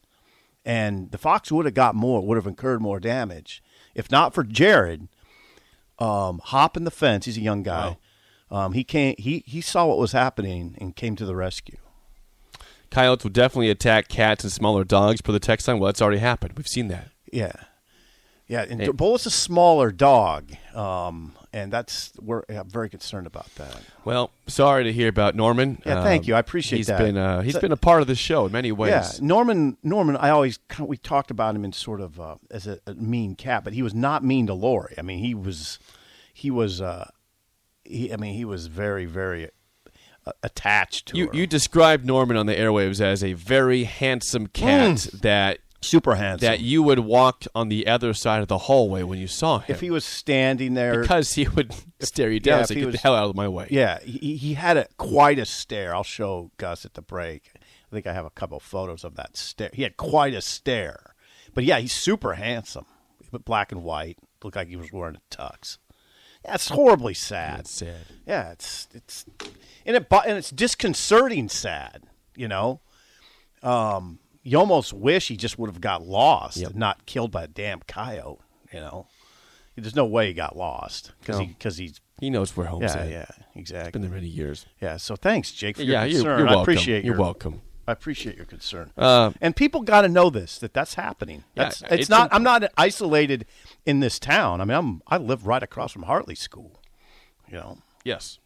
and 0.66 1.12
the 1.12 1.18
fox 1.20 1.52
would 1.52 1.66
have 1.66 1.76
got 1.76 1.94
more, 1.94 2.26
would 2.26 2.38
have 2.38 2.48
incurred 2.48 2.82
more 2.82 3.00
damage 3.00 3.62
if 3.96 4.10
not 4.10 4.34
for 4.34 4.44
Jared. 4.44 5.08
Um, 6.00 6.40
hopping 6.42 6.86
the 6.86 6.92
fence. 6.92 7.26
He's 7.26 7.38
a 7.38 7.42
young 7.42 7.64
guy. 7.64 7.98
Um, 8.50 8.72
he 8.72 8.86
came. 8.86 9.16
He 9.18 9.44
he 9.46 9.60
saw 9.60 9.86
what 9.86 9.98
was 9.98 10.14
happening 10.14 10.78
and 10.80 10.96
came 10.96 11.18
to 11.18 11.26
the 11.26 11.36
rescue. 11.36 11.78
Coyotes 12.92 13.24
will 13.24 13.32
definitely 13.32 13.70
attack 13.70 14.08
cats 14.08 14.44
and 14.44 14.52
smaller 14.52 14.84
dogs. 14.84 15.22
Per 15.22 15.32
the 15.32 15.40
text 15.40 15.68
line, 15.68 15.80
well, 15.80 15.88
that's 15.88 16.02
already 16.02 16.20
happened. 16.20 16.54
We've 16.58 16.68
seen 16.68 16.88
that. 16.90 17.10
Yeah, 17.32 17.52
yeah. 18.48 18.66
And 18.70 18.82
Hey. 18.82 18.90
Bullet's 18.90 19.26
a 19.28 19.32
smaller 19.32 19.92
dog, 19.92 20.52
um, 20.74 21.34
and 21.54 21.72
that's 21.72 22.12
we're 22.20 22.44
I'm 22.50 22.68
very 22.70 22.90
concerned 22.90 23.28
about 23.28 23.54
that. 23.56 23.82
Well, 24.06 24.32
sorry 24.48 24.84
to 24.86 24.92
hear 24.94 25.08
about 25.10 25.36
Norman. 25.36 25.82
Yeah, 25.86 26.04
thank 26.04 26.24
Um, 26.24 26.28
you. 26.30 26.36
I 26.36 26.40
appreciate 26.40 26.78
he's 26.78 26.88
that. 26.88 26.98
Been, 26.98 27.18
uh, 27.18 27.42
he's 27.42 27.54
So- 27.54 27.62
been 27.62 27.72
a 27.72 27.78
part 27.78 28.02
of 28.02 28.08
the 28.08 28.16
show 28.16 28.46
in 28.48 28.52
many 28.52 28.72
ways. 28.72 28.90
Yeah, 28.90 29.12
Norman. 29.22 29.78
Norman. 29.84 30.16
I 30.18 30.30
always 30.30 30.58
kind 30.68 30.86
of, 30.86 30.90
we 30.90 30.98
talked 30.98 31.30
about 31.32 31.56
him 31.56 31.64
in 31.64 31.74
sort 31.74 32.02
of 32.02 32.20
uh, 32.20 32.36
as 32.50 32.66
a, 32.66 32.80
a 32.88 32.94
mean 32.96 33.36
cat, 33.36 33.64
but 33.64 33.74
he 33.74 33.84
was 33.84 33.94
not 33.94 34.24
mean 34.24 34.48
to 34.48 34.54
Lori. 34.56 34.96
I 34.98 35.02
mean, 35.04 35.20
he 35.20 35.36
was 35.36 35.78
he 36.34 36.50
was. 36.50 36.82
Uh, 36.82 37.10
he, 37.84 38.12
I 38.14 38.18
mean, 38.18 38.34
he 38.36 38.46
was 38.46 38.66
very 38.68 39.06
very 39.06 39.50
attached 40.44 41.08
to 41.10 41.18
You 41.18 41.28
her. 41.28 41.36
you 41.36 41.48
described 41.48 42.06
Norman 42.06 42.38
on 42.38 42.46
the 42.46 42.56
airwaves 42.56 43.02
as 43.02 43.24
a 43.24 43.34
very 43.34 43.84
handsome 43.86 44.48
cat 44.48 44.92
Mm. 44.98 45.22
that 45.22 45.60
super 45.82 46.16
handsome. 46.16 46.46
that 46.48 46.60
you 46.60 46.84
would 46.84 47.00
walk 47.00 47.46
on 47.56 47.70
the 47.70 47.88
other 47.88 48.14
side 48.14 48.42
of 48.42 48.48
the 48.50 48.58
hallway 48.58 49.02
when 49.04 49.18
you 49.20 49.28
saw 49.28 49.60
him. 49.60 49.66
if 49.74 49.80
he 49.82 49.90
was 49.90 50.04
standing 50.06 50.74
there, 50.74 51.02
because 51.02 51.34
he 51.34 51.48
would 51.48 51.74
stare 52.00 52.30
you 52.32 52.40
down. 52.40 52.60
yeah, 52.60 52.66
so 52.66 52.76
get 52.76 52.86
was- 52.88 52.96
the 52.96 53.00
hell 53.02 53.16
out 53.16 53.30
of 53.30 53.36
my 53.36 53.48
way. 53.48 53.68
Yeah, 53.72 54.00
he, 54.02 54.36
he 54.36 54.54
had 54.56 54.76
a 54.78 54.88
quite 54.98 55.40
a 55.40 55.46
stare. 55.46 55.96
I'll 55.96 56.04
show 56.04 56.52
Gus 56.58 56.84
at 56.86 56.96
the 56.96 57.02
break. 57.02 57.52
I 57.56 57.96
think 57.96 58.06
I 58.08 58.14
have 58.14 58.26
a 58.26 58.30
couple 58.30 58.60
photos 58.60 59.04
of 59.04 59.16
that 59.16 59.36
stare. 59.38 59.70
He 59.74 59.84
had 59.84 59.98
quite 59.98 60.34
a 60.34 60.42
stare. 60.42 61.16
But 61.56 61.64
yeah, 61.64 61.80
he's 61.80 61.94
super 61.94 62.34
handsome. 62.34 62.86
But 63.32 63.46
black 63.46 63.72
and 63.72 63.84
white. 63.84 64.18
Looked 64.44 64.56
like 64.56 64.68
he 64.70 64.76
was 64.76 64.92
wearing 64.92 65.16
a 65.18 65.36
tux. 65.36 65.78
Yeah, 66.46 66.56
it's 66.56 66.70
horribly 66.70 67.14
sad. 67.14 67.60
That's 67.60 67.72
sad. 67.72 68.06
Yeah, 68.26 68.52
it's 68.52 68.88
it's 68.94 69.26
and 69.86 69.96
it 69.96 70.08
and 70.12 70.38
it's 70.38 70.50
disconcerting 70.52 71.50
sad, 71.50 72.04
you 72.36 72.48
know. 72.48 72.82
Um 73.62 74.20
you 74.42 74.58
almost 74.58 74.94
wish 74.94 75.28
he 75.28 75.36
just 75.38 75.60
would 75.60 75.70
have 75.70 75.82
got 75.82 76.02
lost, 76.06 76.58
Yep. 76.58 76.76
not 76.76 77.06
killed 77.06 77.32
by 77.32 77.44
a 77.44 77.48
damn 77.48 77.82
coyote, 77.82 78.40
you 78.74 78.80
know. 78.80 79.08
There's 79.76 79.96
no 79.96 80.06
way 80.06 80.28
he 80.28 80.34
got 80.34 80.56
lost 80.58 81.12
cuz 81.26 81.38
No. 81.38 81.46
he 81.46 81.54
cuz 81.60 81.78
he's 81.78 82.00
He 82.20 82.30
knows 82.30 82.56
where 82.58 82.68
home's 82.68 82.94
yeah, 82.96 83.02
at. 83.02 83.10
yeah, 83.10 83.26
exactly. 83.56 83.92
Been 83.92 84.02
there 84.02 84.12
many 84.12 84.28
years. 84.28 84.66
Yeah, 84.82 84.98
so 84.98 85.16
thanks, 85.16 85.52
Jake, 85.52 85.78
for 85.78 85.84
yeah, 85.84 86.04
your 86.04 86.08
you're, 86.08 86.20
concern. 86.24 86.40
you're 86.40 86.48
I 86.48 86.52
welcome. 86.52 86.62
appreciate 86.62 87.06
You're 87.06 87.16
your, 87.16 87.22
welcome. 87.24 87.62
I 87.90 87.92
appreciate 87.92 88.38
your 88.38 88.46
concern. 88.46 88.92
Uh, 88.96 89.32
and 89.42 89.56
people 89.56 89.82
got 89.82 90.02
to 90.02 90.08
know 90.08 90.30
this 90.30 90.60
that 90.60 90.76
that's 90.76 90.94
happening. 90.94 91.44
Yeah, 91.56 91.64
That's 91.64 91.82
it's, 91.82 91.92
it's 91.92 92.10
not. 92.10 92.30
I'm 92.32 92.44
not 92.44 92.72
isolated 92.78 93.46
in 93.84 94.00
this 94.00 94.20
town. 94.20 94.62
I 94.62 94.66
mean, 94.66 94.78
I'm 94.78 95.02
I 95.08 95.18
live 95.18 95.48
right 95.48 95.64
across 95.64 95.92
from 95.92 96.04
Hartley 96.04 96.36
School. 96.36 96.80
You 97.48 97.56
know. 97.56 97.78
Yes. 98.04 98.38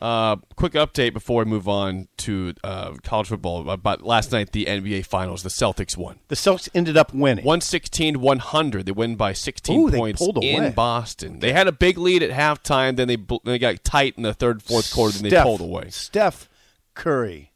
Uh, 0.00 0.36
quick 0.56 0.72
update 0.72 1.12
before 1.12 1.44
we 1.44 1.50
move 1.50 1.68
on 1.68 2.08
to 2.16 2.54
uh, 2.64 2.94
college 3.04 3.28
football. 3.28 3.76
But 3.76 4.02
last 4.02 4.32
night, 4.32 4.50
the 4.50 4.64
NBA 4.64 5.06
Finals, 5.06 5.44
the 5.44 5.50
Celtics 5.50 5.96
won. 5.96 6.18
The 6.26 6.34
Celtics 6.34 6.70
ended 6.74 6.96
up 6.96 7.14
winning. 7.14 7.44
116 7.44 8.20
100. 8.20 8.86
They 8.86 8.92
win 8.92 9.14
by 9.14 9.34
16 9.34 9.78
Ooh, 9.78 9.90
points 9.92 10.26
in 10.42 10.72
Boston. 10.72 11.38
They 11.38 11.52
had 11.52 11.68
a 11.68 11.72
big 11.72 11.96
lead 11.96 12.24
at 12.24 12.30
halftime, 12.30 12.96
then 12.96 13.06
they 13.06 13.16
bl- 13.16 13.36
they 13.44 13.60
got 13.60 13.84
tight 13.84 14.14
in 14.16 14.24
the 14.24 14.34
third, 14.34 14.64
fourth 14.64 14.92
quarter, 14.92 15.16
then 15.16 15.30
they 15.30 15.42
pulled 15.42 15.60
away. 15.60 15.90
Steph 15.90 16.48
Curry 16.94 17.49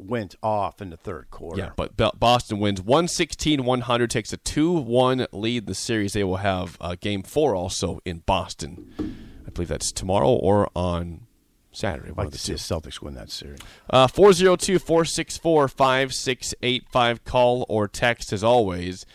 went 0.00 0.34
off 0.42 0.80
in 0.80 0.90
the 0.90 0.96
third 0.96 1.30
quarter. 1.30 1.60
Yeah, 1.60 1.70
but 1.76 1.96
Boston 2.18 2.58
wins 2.58 2.80
116 2.80 3.64
100, 3.64 4.10
takes 4.10 4.32
a 4.32 4.36
2 4.36 4.72
1 4.72 5.26
lead 5.32 5.64
in 5.64 5.66
the 5.66 5.74
series. 5.74 6.12
They 6.12 6.24
will 6.24 6.36
have 6.36 6.76
uh, 6.80 6.96
game 7.00 7.22
four 7.22 7.54
also 7.54 8.00
in 8.04 8.18
Boston. 8.20 9.14
I 9.46 9.50
believe 9.50 9.68
that's 9.68 9.92
tomorrow 9.92 10.30
or 10.30 10.70
on 10.74 11.26
Saturday. 11.72 12.10
I'd 12.10 12.16
like 12.16 12.30
to 12.30 12.38
see 12.38 12.52
the 12.52 12.58
Celtics 12.58 13.00
win 13.00 13.14
that 13.14 13.30
series. 13.30 13.60
Uh, 13.88 14.06
402 14.06 14.78
464 14.78 15.68
5685. 15.68 17.24
Call 17.24 17.66
or 17.68 17.88
text 17.88 18.32
as 18.32 18.42
always. 18.42 19.06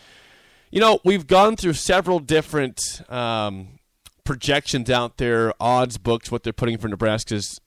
You 0.70 0.80
know, 0.80 1.00
we've 1.04 1.26
gone 1.26 1.56
through 1.56 1.74
several 1.74 2.18
different 2.18 3.02
um, 3.10 3.78
projections 4.24 4.90
out 4.90 5.16
there, 5.16 5.52
odds 5.60 5.96
books, 5.96 6.30
what 6.30 6.42
they're 6.42 6.52
putting 6.52 6.76
for 6.76 6.88
Nebraska's 6.88 7.60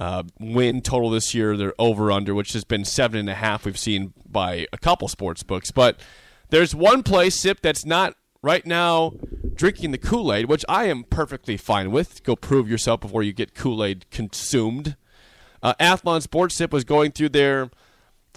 uh, 0.00 0.24
win 0.40 0.80
total 0.80 1.10
this 1.10 1.34
year. 1.34 1.56
They're 1.56 1.74
over 1.78 2.10
under, 2.10 2.34
which 2.34 2.52
has 2.52 2.64
been 2.64 2.84
seven 2.84 3.18
and 3.18 3.30
a 3.30 3.34
half. 3.34 3.64
We've 3.64 3.78
seen 3.78 4.12
by 4.26 4.66
a 4.72 4.78
couple 4.78 5.08
sports 5.08 5.42
books, 5.42 5.70
but 5.70 6.00
there's 6.50 6.74
one 6.74 7.02
place, 7.02 7.40
Sip, 7.40 7.60
that's 7.60 7.84
not 7.84 8.14
right 8.42 8.66
now 8.66 9.12
drinking 9.54 9.92
the 9.92 9.98
Kool 9.98 10.32
Aid, 10.32 10.46
which 10.46 10.64
I 10.68 10.84
am 10.84 11.04
perfectly 11.04 11.56
fine 11.56 11.90
with. 11.90 12.22
Go 12.22 12.36
prove 12.36 12.68
yourself 12.68 13.00
before 13.00 13.22
you 13.22 13.32
get 13.32 13.54
Kool 13.54 13.82
Aid 13.82 14.10
consumed. 14.10 14.96
Uh, 15.62 15.74
Athlon 15.80 16.20
Sports 16.20 16.56
Sip 16.56 16.72
was 16.72 16.84
going 16.84 17.12
through 17.12 17.30
their 17.30 17.70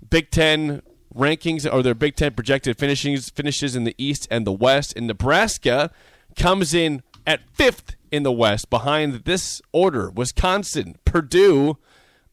Big 0.10 0.32
Ten 0.32 0.82
rankings 1.14 1.72
or 1.72 1.84
their 1.84 1.96
Big 1.96 2.16
Ten 2.16 2.34
projected 2.34 2.78
finishings 2.78 3.30
finishes 3.30 3.76
in 3.76 3.84
the 3.84 3.96
East 3.98 4.28
and 4.32 4.48
the 4.48 4.54
West. 4.54 4.94
And 4.96 5.08
Nebraska 5.08 5.92
comes 6.38 6.74
in 6.74 7.04
at 7.26 7.42
fifth 7.52 7.97
in 8.12 8.24
the 8.24 8.32
West 8.32 8.70
behind 8.70 9.26
this 9.26 9.62
order: 9.72 10.10
Wisconsin, 10.10 10.96
Purdue, 11.06 11.78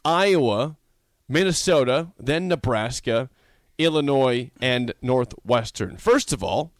Iowa, 0.04 0.76
Minnesota, 1.28 2.08
then 2.18 2.48
Nebraska, 2.48 3.30
Illinois, 3.78 4.50
and 4.60 4.92
Northwestern. 5.02 5.96
First 5.96 6.32
of 6.32 6.42
all, 6.44 6.72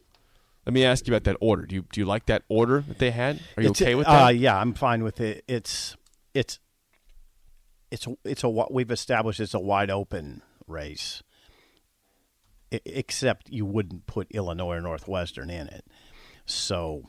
let 0.65 0.73
me 0.73 0.83
ask 0.85 1.07
you 1.07 1.13
about 1.13 1.23
that 1.25 1.37
order. 1.41 1.65
Do 1.65 1.75
you 1.75 1.85
do 1.91 1.99
you 2.01 2.05
like 2.05 2.25
that 2.27 2.43
order 2.49 2.81
that 2.81 2.97
they 2.99 3.11
had? 3.11 3.39
Are 3.57 3.63
you 3.63 3.69
It's- 3.71 3.81
okay 3.81 3.95
with 3.95 4.07
that? 4.07 4.25
Uh, 4.25 4.29
yeah, 4.29 4.57
I'm 4.57 4.73
fine 4.73 5.03
with 5.03 5.19
it. 5.21 5.43
It's 5.47 5.95
it's 6.33 6.59
it's 7.91 8.07
it's 8.23 8.43
a 8.43 8.47
wi- 8.47 8.67
we've 8.71 8.91
established 8.91 9.39
it's 9.39 9.53
a 9.53 9.59
wide 9.59 9.89
open 9.91 10.41
race. 10.67 11.21
I, 12.73 12.81
except 12.85 13.49
you 13.49 13.65
wouldn't 13.65 14.07
put 14.07 14.27
Illinois 14.31 14.75
or 14.77 14.81
Northwestern 14.81 15.49
in 15.49 15.67
it. 15.67 15.85
So, 16.47 17.03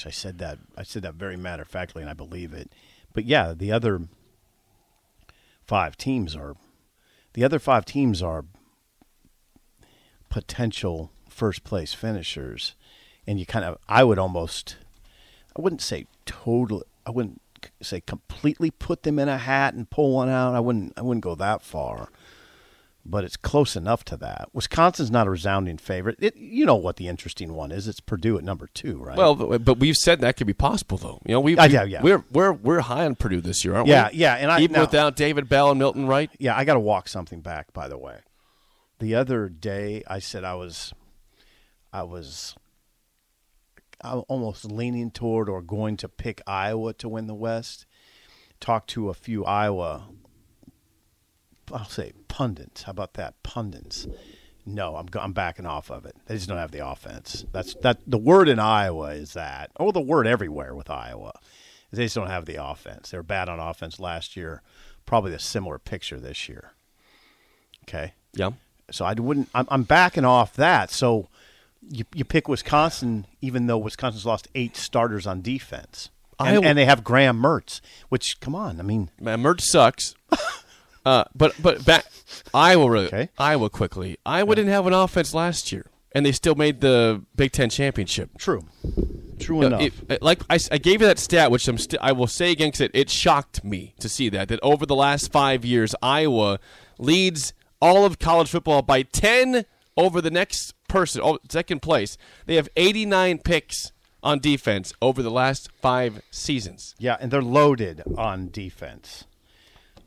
gosh, 0.00 0.06
I 0.06 0.10
said 0.10 0.38
that 0.38 0.58
I 0.76 0.82
said 0.82 1.02
that 1.02 1.14
very 1.14 1.36
matter 1.36 1.62
of 1.62 1.68
factly, 1.68 2.02
and 2.02 2.10
I 2.10 2.14
believe 2.14 2.52
it. 2.52 2.72
But 3.12 3.24
yeah, 3.24 3.54
the 3.56 3.72
other 3.72 4.02
five 5.66 5.96
teams 5.96 6.34
are 6.34 6.56
the 7.34 7.44
other 7.44 7.58
five 7.58 7.84
teams 7.84 8.22
are 8.22 8.44
potential 10.28 11.10
first 11.28 11.64
place 11.64 11.92
finishers, 11.92 12.74
and 13.26 13.38
you 13.38 13.46
kind 13.46 13.64
of 13.64 13.78
I 13.88 14.04
would 14.04 14.18
almost 14.18 14.76
I 15.56 15.60
wouldn't 15.60 15.82
say 15.82 16.06
totally 16.24 16.84
I 17.06 17.10
wouldn't 17.10 17.40
say 17.82 18.00
completely 18.00 18.70
put 18.70 19.02
them 19.02 19.18
in 19.18 19.28
a 19.28 19.38
hat 19.38 19.74
and 19.74 19.90
pull 19.90 20.14
one 20.14 20.28
out. 20.28 20.54
I 20.54 20.60
wouldn't 20.60 20.94
I 20.96 21.02
wouldn't 21.02 21.24
go 21.24 21.34
that 21.34 21.62
far. 21.62 22.08
But 23.04 23.24
it's 23.24 23.36
close 23.36 23.76
enough 23.76 24.04
to 24.06 24.16
that. 24.18 24.50
Wisconsin's 24.52 25.10
not 25.10 25.26
a 25.26 25.30
resounding 25.30 25.78
favorite. 25.78 26.16
It, 26.20 26.36
you 26.36 26.66
know 26.66 26.76
what 26.76 26.96
the 26.96 27.08
interesting 27.08 27.54
one 27.54 27.72
is? 27.72 27.88
It's 27.88 27.98
Purdue 27.98 28.36
at 28.36 28.44
number 28.44 28.68
two, 28.74 28.98
right? 29.02 29.16
Well, 29.16 29.34
but 29.34 29.64
but 29.64 29.78
we've 29.78 29.96
said 29.96 30.20
that 30.20 30.36
could 30.36 30.46
be 30.46 30.52
possible, 30.52 30.98
though. 30.98 31.18
You 31.24 31.32
know, 31.32 31.40
we, 31.40 31.54
we 31.54 31.68
know, 31.68 31.82
yeah. 31.84 32.02
we're 32.02 32.24
we're 32.30 32.52
we're 32.52 32.80
high 32.80 33.06
on 33.06 33.14
Purdue 33.14 33.40
this 33.40 33.64
year, 33.64 33.74
aren't 33.74 33.88
Yeah, 33.88 34.10
we? 34.12 34.18
yeah, 34.18 34.34
and 34.34 34.50
I- 34.52 34.60
even 34.60 34.74
now- 34.74 34.82
without 34.82 35.16
David 35.16 35.48
Bell 35.48 35.70
and 35.70 35.78
Milton 35.78 36.06
Wright. 36.06 36.30
yeah, 36.38 36.54
I 36.56 36.64
got 36.64 36.74
to 36.74 36.80
walk 36.80 37.08
something 37.08 37.40
back. 37.40 37.72
By 37.72 37.88
the 37.88 37.96
way, 37.98 38.18
the 38.98 39.14
other 39.14 39.48
day 39.48 40.02
I 40.06 40.18
said 40.18 40.44
I 40.44 40.54
was, 40.56 40.92
I 41.94 42.02
was, 42.02 42.54
I 44.02 44.14
was 44.16 44.24
almost 44.28 44.66
leaning 44.66 45.10
toward 45.10 45.48
or 45.48 45.62
going 45.62 45.96
to 45.96 46.08
pick 46.08 46.42
Iowa 46.46 46.92
to 46.94 47.08
win 47.08 47.26
the 47.28 47.34
West. 47.34 47.86
Talked 48.60 48.90
to 48.90 49.08
a 49.08 49.14
few 49.14 49.42
Iowa, 49.46 50.08
I'll 51.72 51.84
say 51.86 52.12
pundits. 52.28 52.82
How 52.84 52.90
about 52.90 53.14
that, 53.14 53.42
pundits? 53.42 54.06
No, 54.66 54.96
I'm 54.96 55.08
I'm 55.18 55.32
backing 55.32 55.66
off 55.66 55.90
of 55.90 56.04
it. 56.06 56.14
They 56.26 56.34
just 56.36 56.48
don't 56.48 56.58
have 56.58 56.70
the 56.70 56.86
offense. 56.86 57.44
That's 57.52 57.74
that. 57.76 57.98
The 58.06 58.18
word 58.18 58.48
in 58.48 58.58
Iowa 58.58 59.10
is 59.14 59.32
that, 59.32 59.70
or 59.76 59.92
the 59.92 60.00
word 60.00 60.26
everywhere 60.26 60.74
with 60.74 60.90
Iowa, 60.90 61.32
is 61.90 61.96
they 61.98 62.04
just 62.04 62.14
don't 62.14 62.28
have 62.28 62.44
the 62.44 62.62
offense. 62.62 63.10
They 63.10 63.16
were 63.18 63.22
bad 63.22 63.48
on 63.48 63.58
offense 63.58 63.98
last 63.98 64.36
year. 64.36 64.62
Probably 65.06 65.32
a 65.32 65.38
similar 65.38 65.78
picture 65.78 66.20
this 66.20 66.48
year. 66.48 66.72
Okay, 67.84 68.12
Yeah. 68.34 68.50
so 68.90 69.04
I 69.04 69.14
wouldn't. 69.14 69.48
I'm, 69.54 69.66
I'm 69.70 69.82
backing 69.82 70.24
off 70.26 70.54
that. 70.54 70.90
So 70.90 71.28
you 71.90 72.04
you 72.14 72.24
pick 72.24 72.46
Wisconsin, 72.46 73.26
even 73.40 73.66
though 73.66 73.78
Wisconsin's 73.78 74.26
lost 74.26 74.46
eight 74.54 74.76
starters 74.76 75.26
on 75.26 75.40
defense, 75.40 76.10
and, 76.38 76.48
Iowa- 76.50 76.64
and 76.66 76.78
they 76.78 76.84
have 76.84 77.02
Graham 77.02 77.40
Mertz. 77.42 77.80
Which, 78.10 78.38
come 78.40 78.54
on, 78.54 78.78
I 78.78 78.82
mean, 78.82 79.10
Man, 79.18 79.42
Mertz 79.42 79.62
sucks. 79.62 80.14
uh, 81.04 81.24
but 81.34 81.54
but 81.62 81.84
back 81.84 82.04
Iowa 82.54 82.90
really 82.90 83.06
Okay. 83.06 83.28
Iowa 83.38 83.70
quickly. 83.70 84.18
Iowa 84.26 84.54
didn't 84.54 84.70
have 84.70 84.86
an 84.86 84.92
offense 84.92 85.32
last 85.34 85.72
year, 85.72 85.86
and 86.12 86.24
they 86.26 86.32
still 86.32 86.54
made 86.54 86.80
the 86.80 87.22
Big 87.36 87.52
Ten 87.52 87.70
championship. 87.70 88.30
true, 88.38 88.66
true 89.38 89.62
enough. 89.62 89.80
it- 89.82 89.94
it- 90.08 90.22
like 90.22 90.40
I 90.48 90.58
gave 90.78 91.00
you 91.00 91.06
that 91.06 91.18
stat, 91.18 91.50
which 91.50 91.66
I'm 91.68 91.78
st- 91.78 92.00
I 92.02 92.12
will 92.12 92.26
say 92.26 92.50
again 92.52 92.68
because 92.68 92.82
it, 92.82 92.90
it 92.94 93.10
shocked 93.10 93.64
me 93.64 93.94
to 94.00 94.08
see 94.08 94.28
that 94.30 94.48
that 94.48 94.60
over 94.62 94.84
the 94.86 94.96
last 94.96 95.32
five 95.32 95.64
years, 95.64 95.94
Iowa 96.02 96.58
leads 96.98 97.52
all 97.80 98.04
of 98.04 98.18
college 98.18 98.48
football 98.50 98.82
by 98.82 99.02
ten 99.02 99.64
over 99.96 100.20
the 100.20 100.30
next 100.30 100.74
person, 100.88 101.20
oh, 101.24 101.38
second 101.50 101.80
place. 101.82 102.16
They 102.46 102.54
have 102.56 102.68
89 102.76 103.38
picks 103.38 103.92
on 104.22 104.38
defense 104.38 104.92
over 105.02 105.22
the 105.22 105.30
last 105.30 105.70
five 105.80 106.20
seasons. 106.30 106.94
Yeah, 106.98 107.16
and 107.20 107.30
they're 107.30 107.42
loaded 107.42 108.02
on 108.16 108.50
defense. 108.50 109.24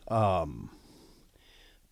Um, 0.07 0.69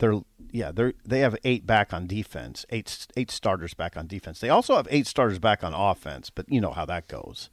they're 0.01 0.19
yeah 0.51 0.71
they're 0.73 0.93
they 1.05 1.19
have 1.19 1.37
eight 1.45 1.65
back 1.65 1.93
on 1.93 2.07
defense, 2.07 2.65
eight 2.71 3.07
eight 3.15 3.31
starters 3.31 3.73
back 3.73 3.95
on 3.95 4.07
defense. 4.07 4.39
They 4.41 4.49
also 4.49 4.75
have 4.75 4.87
eight 4.91 5.07
starters 5.07 5.39
back 5.39 5.63
on 5.63 5.73
offense, 5.73 6.29
but 6.29 6.45
you 6.49 6.59
know 6.59 6.71
how 6.71 6.85
that 6.87 7.07
goes. 7.07 7.49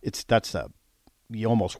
It's 0.00 0.24
that's 0.24 0.54
a 0.54 0.70
you 1.28 1.46
almost 1.46 1.76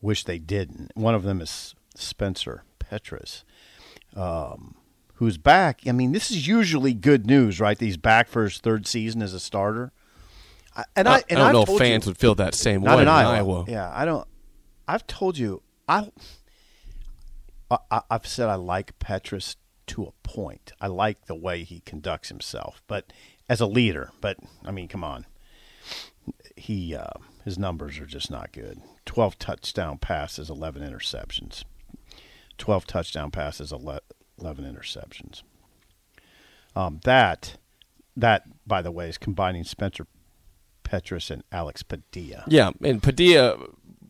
wish 0.00 0.24
they 0.24 0.38
didn't. 0.38 0.92
One 0.94 1.14
of 1.14 1.22
them 1.24 1.40
is 1.42 1.74
Spencer 1.94 2.64
Petras, 2.78 3.42
um, 4.14 4.74
who's 5.14 5.36
back. 5.38 5.80
I 5.86 5.92
mean, 5.92 6.12
this 6.12 6.30
is 6.30 6.46
usually 6.46 6.94
good 6.94 7.26
news, 7.26 7.60
right? 7.60 7.78
He's 7.78 7.96
back 7.96 8.28
for 8.28 8.44
his 8.44 8.58
third 8.58 8.86
season 8.86 9.20
as 9.22 9.34
a 9.34 9.40
starter. 9.40 9.92
I, 10.76 10.84
and 10.94 11.08
I, 11.08 11.14
I, 11.14 11.16
and 11.30 11.38
don't 11.38 11.40
I've 11.40 11.52
know 11.54 11.60
if 11.62 11.66
told 11.66 11.80
you- 11.80 11.86
fans 11.86 12.06
would 12.06 12.18
feel 12.18 12.34
that 12.36 12.54
same 12.54 12.82
not 12.82 12.96
way 12.96 13.02
in 13.02 13.08
Iowa. 13.08 13.30
Iowa. 13.34 13.64
Yeah, 13.68 13.90
I 13.92 14.04
don't. 14.04 14.26
I've 14.86 15.06
told 15.06 15.36
you. 15.38 15.62
I, 15.88 16.10
I 17.70 18.02
I've 18.10 18.26
said 18.26 18.48
I 18.48 18.54
like 18.54 18.98
Petras 18.98 19.56
to 19.88 20.04
a 20.04 20.28
point. 20.28 20.72
I 20.80 20.88
like 20.88 21.26
the 21.26 21.34
way 21.34 21.64
he 21.64 21.80
conducts 21.80 22.28
himself, 22.28 22.82
but 22.86 23.12
as 23.48 23.60
a 23.60 23.66
leader. 23.66 24.10
But 24.20 24.38
I 24.64 24.70
mean, 24.70 24.88
come 24.88 25.04
on. 25.04 25.26
He 26.56 26.94
uh, 26.94 27.10
his 27.44 27.58
numbers 27.58 27.98
are 27.98 28.06
just 28.06 28.30
not 28.30 28.52
good. 28.52 28.80
Twelve 29.04 29.38
touchdown 29.38 29.98
passes, 29.98 30.50
eleven 30.50 30.82
interceptions. 30.82 31.64
Twelve 32.58 32.86
touchdown 32.86 33.30
passes, 33.30 33.72
eleven 33.72 34.64
interceptions. 34.64 35.42
Um, 36.74 37.00
that 37.04 37.56
that 38.16 38.44
by 38.66 38.82
the 38.82 38.90
way 38.90 39.08
is 39.08 39.18
combining 39.18 39.64
Spencer 39.64 40.06
Petras 40.84 41.30
and 41.30 41.42
Alex 41.52 41.82
Padilla. 41.82 42.44
Yeah, 42.48 42.70
and 42.82 43.02
Padilla 43.02 43.56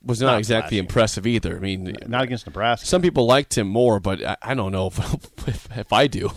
was 0.07 0.21
not, 0.21 0.33
Not 0.33 0.39
exactly 0.39 0.79
impressive 0.79 1.27
either. 1.27 1.57
I 1.57 1.61
mean, 1.61 1.95
Not 2.07 2.25
against 2.25 2.47
Nebraska. 2.47 2.87
some 2.87 3.03
people 3.03 3.27
liked 3.27 3.59
him 3.59 3.67
more, 3.69 4.01
but 4.01 4.25
I, 4.25 4.37
I 4.43 4.55
don't 4.55 4.73
know 4.73 4.87
if, 4.87 4.99
if 5.49 5.69
if 5.77 5.93
I 5.93 6.07
do. 6.07 6.31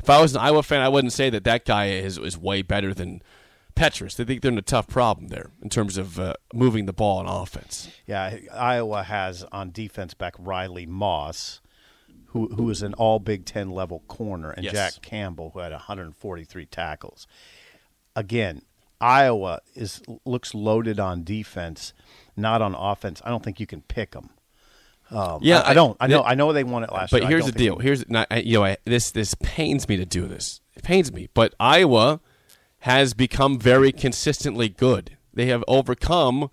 If 0.00 0.10
I 0.10 0.20
was 0.20 0.34
an 0.34 0.40
Iowa 0.40 0.62
fan, 0.62 0.82
I 0.82 0.88
wouldn't 0.88 1.12
say 1.12 1.30
that 1.30 1.44
that 1.44 1.64
guy 1.64 1.86
is 1.90 2.18
is 2.18 2.36
way 2.38 2.62
better 2.62 2.92
than 2.94 3.22
Petras. 3.74 4.16
They 4.16 4.24
think 4.24 4.40
they're 4.42 4.52
in 4.52 4.58
a 4.58 4.62
tough 4.62 4.86
problem 4.88 5.28
there 5.28 5.50
in 5.62 5.68
terms 5.68 5.96
of 5.98 6.18
uh, 6.20 6.34
moving 6.54 6.86
the 6.86 6.92
ball 6.92 7.18
on 7.18 7.26
offense. 7.26 7.88
Yeah, 8.06 8.36
Iowa 8.54 9.02
has 9.02 9.42
on 9.52 9.70
defense 9.72 10.14
back 10.14 10.34
Riley 10.38 10.86
Moss, 10.86 11.60
who 12.26 12.48
who 12.54 12.70
is 12.70 12.82
an 12.82 12.94
all 12.94 13.18
Big 13.18 13.44
Ten 13.44 13.70
level 13.70 14.00
corner, 14.08 14.50
and 14.50 14.64
Yes. 14.64 14.74
Jack 14.74 15.02
Campbell, 15.02 15.50
who 15.54 15.58
had 15.60 15.72
143 15.72 16.66
tackles. 16.66 17.26
Again, 18.14 18.62
Iowa 19.00 19.60
is 19.74 20.00
looks 20.24 20.54
loaded 20.54 20.98
on 21.00 21.22
defense, 21.24 21.92
not 22.36 22.62
on 22.62 22.74
offense. 22.74 23.20
I 23.24 23.30
don't 23.30 23.42
think 23.42 23.60
you 23.60 23.66
can 23.66 23.82
pick 23.82 24.12
them. 24.12 24.30
Um, 25.10 25.38
Yeah, 25.42 25.60
I, 25.60 25.70
I 25.70 25.74
don't. 25.74 25.96
I 26.00 26.06
know. 26.08 26.22
I 26.22 26.34
know 26.34 26.52
they 26.52 26.64
won 26.64 26.82
it 26.82 26.92
last 26.92 27.10
But 27.10 27.22
year. 27.22 27.30
Here's 27.30 27.46
the 27.46 27.52
deal. 27.52 27.78
Here's 27.78 28.08
not, 28.08 28.26
I- 28.30 28.38
you 28.38 28.54
know 28.58 28.64
I, 28.64 28.76
this 28.84 29.10
this 29.10 29.34
pains 29.40 29.88
me 29.88 29.96
to 29.96 30.04
do 30.04 30.26
this. 30.26 30.60
It 30.74 30.82
pains 30.82 31.12
me, 31.12 31.28
but 31.32 31.54
Iowa 31.60 32.20
has 32.80 33.14
become 33.14 33.58
very 33.58 33.92
consistently 33.92 34.68
good. 34.68 35.16
They 35.32 35.46
have 35.46 35.62
overcome, 35.68 36.50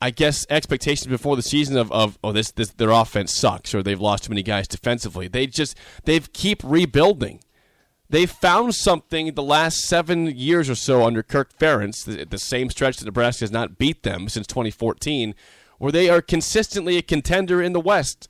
I 0.00 0.10
guess, 0.10 0.46
expectations 0.50 1.06
before 1.06 1.36
the 1.36 1.42
season 1.42 1.76
of, 1.76 1.90
of 1.92 2.18
oh 2.24 2.32
this 2.32 2.50
this 2.52 2.70
their 2.70 2.90
offense 2.90 3.32
sucks 3.32 3.74
or 3.74 3.82
they've 3.82 4.00
lost 4.00 4.24
too 4.24 4.30
many 4.30 4.42
guys 4.42 4.66
defensively. 4.66 5.28
They 5.28 5.46
just 5.46 5.76
they've 6.04 6.32
keep 6.32 6.62
rebuilding. 6.64 7.40
They 8.10 8.26
found 8.26 8.74
something 8.74 9.34
the 9.34 9.42
last 9.42 9.80
seven 9.80 10.26
years 10.26 10.68
or 10.68 10.74
so 10.74 11.04
under 11.04 11.22
Kirk 11.22 11.58
Ferentz, 11.58 12.04
the, 12.04 12.24
the 12.24 12.38
same 12.38 12.70
stretch 12.70 12.98
that 12.98 13.06
Nebraska 13.06 13.44
has 13.44 13.50
not 13.50 13.78
beat 13.78 14.02
them 14.02 14.28
since 14.28 14.46
2014, 14.46 15.34
where 15.78 15.90
they 15.90 16.08
are 16.10 16.20
consistently 16.20 16.96
a 16.98 17.02
contender 17.02 17.62
in 17.62 17.72
the 17.72 17.80
West 17.80 18.28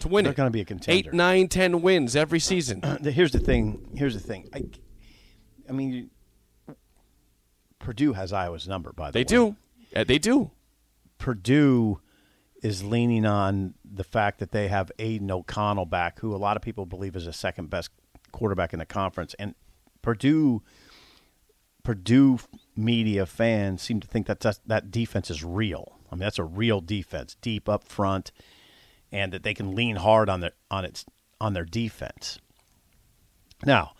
to 0.00 0.08
win 0.08 0.22
They're 0.24 0.32
it. 0.32 0.36
gonna 0.36 0.50
be 0.50 0.60
a 0.60 0.64
contender. 0.64 1.08
Eight, 1.10 1.12
nine, 1.12 1.48
ten 1.48 1.82
wins 1.82 2.14
every 2.14 2.38
season. 2.38 2.80
here's 3.02 3.32
the 3.32 3.40
thing. 3.40 3.90
Here's 3.96 4.14
the 4.14 4.20
thing. 4.20 4.48
I, 4.54 4.62
I 5.68 5.72
mean, 5.72 6.10
Purdue 7.78 8.12
has 8.12 8.32
Iowa's 8.32 8.68
number. 8.68 8.92
By 8.92 9.10
the 9.10 9.12
They 9.12 9.20
way, 9.20 9.24
they 9.24 9.28
do. 9.28 9.56
Uh, 10.00 10.04
They 10.04 10.18
do. 10.18 10.50
Purdue 11.18 12.00
is 12.62 12.82
leaning 12.84 13.24
on 13.26 13.74
the 13.84 14.04
fact 14.04 14.38
that 14.38 14.52
they 14.52 14.68
have 14.68 14.90
Aidan 14.98 15.30
O'Connell 15.30 15.86
back, 15.86 16.20
who 16.20 16.34
a 16.34 16.38
lot 16.38 16.56
of 16.56 16.62
people 16.62 16.86
believe 16.86 17.16
is 17.16 17.24
the 17.26 17.32
second 17.32 17.70
best 17.70 17.90
quarterback 18.32 18.72
in 18.72 18.78
the 18.78 18.86
conference, 18.86 19.34
and 19.38 19.54
Purdue. 20.02 20.62
Purdue 21.84 22.38
media 22.76 23.24
fans 23.24 23.80
seem 23.80 23.98
to 23.98 24.06
think 24.06 24.26
that 24.26 24.40
that's, 24.40 24.60
that 24.66 24.90
defense 24.90 25.30
is 25.30 25.42
real. 25.42 25.98
I 26.10 26.16
mean, 26.16 26.20
that's 26.20 26.38
a 26.38 26.44
real 26.44 26.82
defense, 26.82 27.36
deep 27.40 27.66
up 27.68 27.84
front, 27.84 28.30
and 29.10 29.32
that 29.32 29.42
they 29.42 29.54
can 29.54 29.74
lean 29.74 29.96
hard 29.96 30.28
on 30.28 30.40
their 30.40 30.52
on 30.70 30.84
its 30.84 31.04
on 31.40 31.54
their 31.54 31.64
defense. 31.64 32.38
Now, 33.64 33.92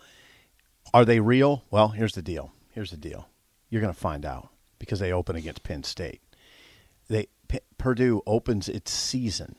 are 0.93 1.05
they 1.05 1.19
real? 1.19 1.63
Well, 1.71 1.89
here's 1.89 2.13
the 2.13 2.21
deal. 2.21 2.51
Here's 2.71 2.91
the 2.91 2.97
deal. 2.97 3.27
You're 3.69 3.81
going 3.81 3.93
to 3.93 3.99
find 3.99 4.25
out 4.25 4.49
because 4.77 4.99
they 4.99 5.11
open 5.11 5.35
against 5.35 5.63
Penn 5.63 5.83
State. 5.83 6.21
They 7.07 7.27
P- 7.47 7.59
Purdue 7.77 8.21
opens 8.25 8.69
its 8.69 8.91
season 8.91 9.55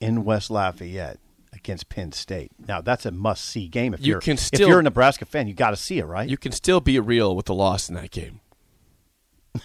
in 0.00 0.24
West 0.24 0.50
Lafayette 0.50 1.18
against 1.60 1.88
Penn 1.88 2.12
State. 2.12 2.50
Now, 2.66 2.80
that's 2.80 3.06
a 3.06 3.10
must-see 3.10 3.68
game. 3.68 3.94
If 3.94 4.04
You 4.04 4.16
are 4.16 4.20
can 4.20 4.36
if 4.52 4.58
you're 4.60 4.80
a 4.80 4.82
Nebraska 4.82 5.24
fan, 5.24 5.46
you 5.48 5.54
got 5.54 5.70
to 5.70 5.76
see 5.76 5.98
it, 5.98 6.04
right? 6.04 6.28
You 6.28 6.36
can 6.36 6.52
still 6.52 6.80
be 6.80 6.98
real 6.98 7.34
with 7.36 7.46
the 7.46 7.54
loss 7.54 7.88
in 7.88 7.94
that 7.94 8.10
game. 8.10 8.40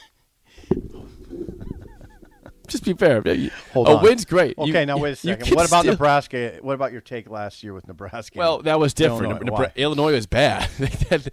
Just 2.68 2.84
be 2.84 2.94
fair. 2.94 3.22
You- 3.28 3.52
Hold 3.74 3.88
a 3.88 3.92
on. 3.98 4.04
win's 4.04 4.26
great. 4.26 4.56
You- 4.58 4.64
Okay, 4.74 4.86
now 4.86 4.98
wait 4.98 5.12
a 5.12 5.16
second. 5.16 5.54
What 5.56 5.68
about 5.68 5.82
still- 5.82 5.94
Nebraska? 5.94 6.58
What 6.62 6.74
about 6.74 6.92
your 6.92 7.02
take 7.02 7.30
last 7.30 7.64
year 7.64 7.74
with 7.74 7.88
Nebraska? 7.88 8.38
Well, 8.38 8.62
that 8.64 8.80
was 8.80 8.94
different. 8.94 9.42
Illinois. 9.42 9.72
Illinois 9.76 10.14
was 10.14 10.26
bad. 10.28 10.68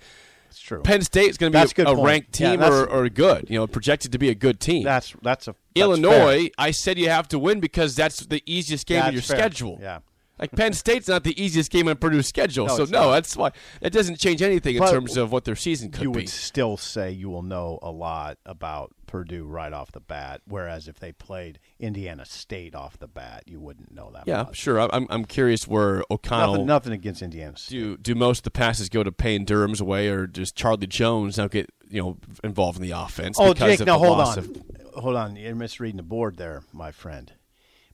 It's 0.55 0.61
true. 0.61 0.83
Penn 0.83 1.01
State's 1.01 1.39
going 1.39 1.51
to 1.51 1.59
That's 1.59 1.73
a 1.73 1.77
be 1.77 1.83
a, 1.91 1.97
ranked 1.97 2.33
team 2.35 2.61
that's- 2.61 2.71
or, 2.71 2.87
or 2.87 3.09
good, 3.09 3.47
you 3.49 3.59
know, 3.59 3.67
projected 3.67 4.13
to 4.13 4.19
be 4.19 4.29
a 4.29 4.35
good 4.35 4.61
team. 4.61 4.83
That's 4.85 5.15
that's 5.23 5.49
a 5.49 5.53
that's 5.53 5.59
Illinois, 5.77 6.43
fair. 6.43 6.51
I 6.59 6.71
said 6.73 6.99
you 6.99 7.09
have 7.09 7.27
to 7.29 7.39
win 7.39 7.59
because 7.59 7.97
that's 7.97 8.19
the 8.27 8.43
easiest 8.45 8.87
game 8.87 8.99
That's 8.99 9.09
of 9.09 9.15
your 9.15 9.23
fair. 9.23 9.37
schedule. 9.39 9.79
Yeah. 9.81 10.01
Like 10.43 10.51
Penn 10.51 10.73
State's 10.73 11.07
not 11.07 11.23
the 11.23 11.41
easiest 11.41 11.71
game 11.71 11.87
on 11.87 11.95
Purdue's 11.95 12.27
schedule. 12.27 12.67
No, 12.67 12.77
so 12.79 12.85
no, 12.87 13.03
not. 13.03 13.11
that's 13.13 13.37
why 13.37 13.53
that 13.81 13.93
doesn't 13.93 14.19
change 14.19 14.43
anything 14.43 14.75
in 14.75 14.83
terms 14.83 15.17
of 15.17 15.31
what 15.31 15.45
their 15.45 15.55
season 15.55 15.93
could 15.93 16.03
you 16.03 16.11
be. 16.11 16.19
You 16.19 16.23
would 16.25 16.29
still 16.29 16.77
say 16.77 17.13
you 17.13 17.31
will 17.31 17.43
know 17.43 17.79
a 17.81 17.93
lot 17.93 18.39
about 18.45 18.93
Purdue 19.07 19.45
right 19.45 19.73
off 19.73 19.93
the 19.93 20.01
bat. 20.01 20.41
Whereas 20.49 20.89
if 20.89 20.99
they 20.99 21.13
played 21.13 21.61
Indiana 21.79 22.25
State 22.25 22.75
off 22.75 22.99
the 22.99 23.07
bat, 23.07 23.45
you 23.47 23.61
wouldn't 23.61 23.95
know 23.95 24.11
that. 24.11 24.27
Much. 24.27 24.27
Yeah, 24.27 24.43
much. 24.43 24.57
sure. 24.57 24.81
I'm 24.81 25.07
I'm 25.11 25.25
curious 25.27 25.69
where 25.69 26.03
O'Connell 26.11 26.55
Nothing, 26.55 26.67
nothing 26.67 26.93
against 26.93 27.23
Indiana 27.23 27.57
State. 27.57 27.77
do 27.77 27.97
do 27.97 28.15
most 28.17 28.39
of 28.39 28.43
the 28.43 28.51
passes 28.51 28.89
go 28.89 29.05
to 29.05 29.13
Payne 29.13 29.45
Durham's 29.45 29.81
way, 29.81 30.09
or 30.09 30.27
does 30.27 30.51
Charlie 30.51 30.89
Jones 30.89 31.39
now 31.39 31.47
get 31.47 31.71
you 31.89 32.03
know 32.03 32.19
involved 32.43 32.79
in 32.79 32.83
the 32.83 32.91
offense? 32.91 33.39
oh, 33.39 33.53
because 33.53 33.75
Jake, 33.75 33.81
of 33.83 33.87
now 33.87 33.99
the 33.99 34.07
hold 34.07 34.21
on, 34.21 34.39
of- 34.39 34.63
hold 34.97 35.15
on. 35.15 35.37
You're 35.37 35.55
misreading 35.55 35.99
the 35.99 36.03
board 36.03 36.37
there, 36.37 36.65
my 36.73 36.91
friend. 36.91 37.33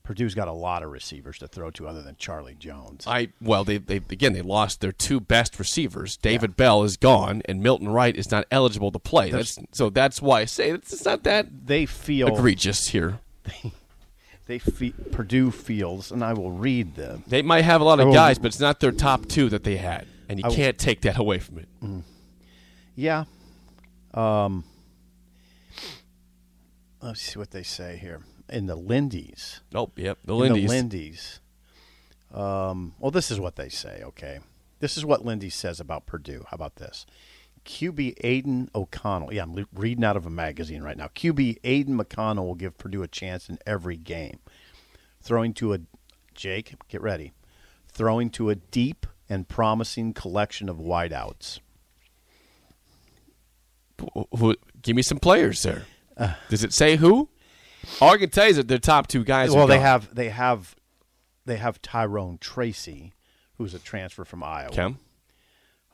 Purdue's 0.09 0.35
got 0.35 0.49
a 0.49 0.53
lot 0.53 0.83
of 0.83 0.91
receivers 0.91 1.37
to 1.37 1.47
throw 1.47 1.71
to 1.73 1.87
other 1.87 2.01
than 2.01 2.17
Charlie 2.17 2.57
Jones. 2.59 3.05
I 3.07 3.29
well, 3.43 3.63
they 3.63 3.77
they 3.77 3.97
again 3.97 4.33
they 4.33 4.41
lost 4.41 4.81
their 4.81 4.91
two 4.91 5.21
best 5.21 5.59
receivers. 5.59 6.17
David 6.17 6.57
Bell 6.57 6.83
is 6.83 6.97
gone, 6.97 7.43
and 7.45 7.63
Milton 7.63 7.91
Wright 7.91 8.17
is 8.17 8.31
not 8.31 8.47
eligible 8.51 8.91
to 8.93 8.99
play. 8.99 9.31
That's, 9.31 9.59
so 9.71 9.91
that's 9.91 10.23
why 10.23 10.41
I 10.41 10.45
say 10.47 10.71
it's, 10.71 11.05
not 11.05 11.25
that 11.25 11.67
they 11.67 11.85
feel 11.85 12.29
egregious 12.29 12.89
here. 12.89 13.21
they 14.47 14.59
fe- 14.59 14.95
Purdue 15.13 15.51
feels, 15.51 16.11
and 16.11 16.25
I 16.25 16.33
will 16.33 16.53
read 16.53 16.95
them. 16.95 17.23
They 17.27 17.43
might 17.43 17.67
have 17.67 17.83
a 17.83 17.85
lot 17.85 18.01
of 18.01 18.07
will- 18.07 18.15
guys, 18.15 18.39
but 18.39 18.47
it's 18.47 18.61
not 18.61 18.81
their 18.81 18.93
top 18.93 19.27
two 19.27 19.51
that 19.51 19.63
they 19.65 19.77
had, 19.77 20.07
and 20.27 20.39
you 20.39 20.47
I 20.47 20.55
can't 20.55 20.79
take 20.79 21.03
that 21.03 21.19
away 21.19 21.39
from 21.39 21.59
it. 21.59 21.69
Yeah. 22.95 23.25
Um, 24.15 24.65
let's 27.03 27.21
see 27.21 27.39
what 27.39 27.51
they 27.51 27.63
say 27.63 27.99
here. 27.99 28.23
In 28.49 28.67
the 28.67 28.77
Lindy's. 28.77 29.61
Oh, 29.75 29.91
yep, 29.97 30.19
the 30.25 30.33
In 30.35 30.39
Lindy's. 30.41 30.63
the 30.65 30.69
Lindy's. 30.77 31.41
Um, 32.33 32.95
well, 32.99 33.11
this 33.11 33.31
is 33.31 33.39
what 33.41 33.57
they 33.57 33.69
say, 33.69 34.03
okay? 34.05 34.39
This 34.81 34.97
is 34.97 35.05
what 35.05 35.25
Lindy 35.25 35.51
says 35.51 35.81
about 35.81 36.07
Purdue. 36.07 36.45
How 36.51 36.55
about 36.55 36.77
this? 36.77 37.05
QB 37.65 38.15
Aidan 38.23 38.71
O'Connell. 38.75 39.33
Yeah, 39.35 39.43
I'm 39.43 39.55
le- 39.55 39.67
reading 39.75 40.05
out 40.05 40.17
of 40.17 40.25
a 40.27 40.31
magazine 40.31 40.83
right 40.83 40.97
now. 40.97 41.09
QB 41.09 41.59
Aidan 41.65 41.99
McConnell 41.99 42.47
will 42.47 42.55
give 42.55 42.79
Purdue 42.79 43.03
a 43.03 43.09
chance 43.09 43.49
in 43.49 43.59
every 43.67 43.97
game. 43.97 44.39
Throwing 45.21 45.53
to 45.55 45.75
a 45.75 45.81
Jake, 46.35 46.75
get 46.89 47.03
ready. 47.03 47.33
Throwing 47.93 48.31
to 48.31 48.49
a 48.51 48.55
deep 48.55 49.07
and 49.29 49.49
promising 49.49 50.13
collection 50.15 50.69
of 50.69 50.77
wideouts. 50.77 51.59
Who- 54.15 54.29
who- 54.37 54.57
give 54.81 54.95
me 54.97 55.03
some 55.03 55.19
players 55.19 55.63
there. 55.63 55.85
Does 56.49 56.63
it 56.65 56.73
say 56.73 56.97
who? 56.97 57.29
All 58.01 58.11
I 58.11 58.19
can 58.19 58.31
tell 58.31 58.45
you 58.45 58.51
is 58.51 58.57
that 58.57 58.69
their 58.69 58.79
top 58.79 59.07
two 59.07 59.25
guys. 59.25 59.51
well, 59.51 59.67
they 59.67 59.77
gone. 59.77 59.85
have 59.85 60.15
they 60.15 60.29
have 60.29 60.77
they 61.45 61.57
have 61.57 61.81
Tyrone 61.83 62.39
Tracy, 62.39 63.13
who's 63.57 63.75
a 63.75 63.79
transfer 63.79 64.25
from 64.25 64.43
Iowa. 64.43 64.71
Okay. 64.71 64.95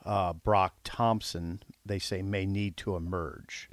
Uh, 0.05 0.33
Broc 0.33 0.73
Thompson, 0.83 1.63
they 1.83 1.97
say, 1.97 2.21
may 2.21 2.45
need 2.45 2.77
to 2.77 2.95
emerge. 2.95 3.69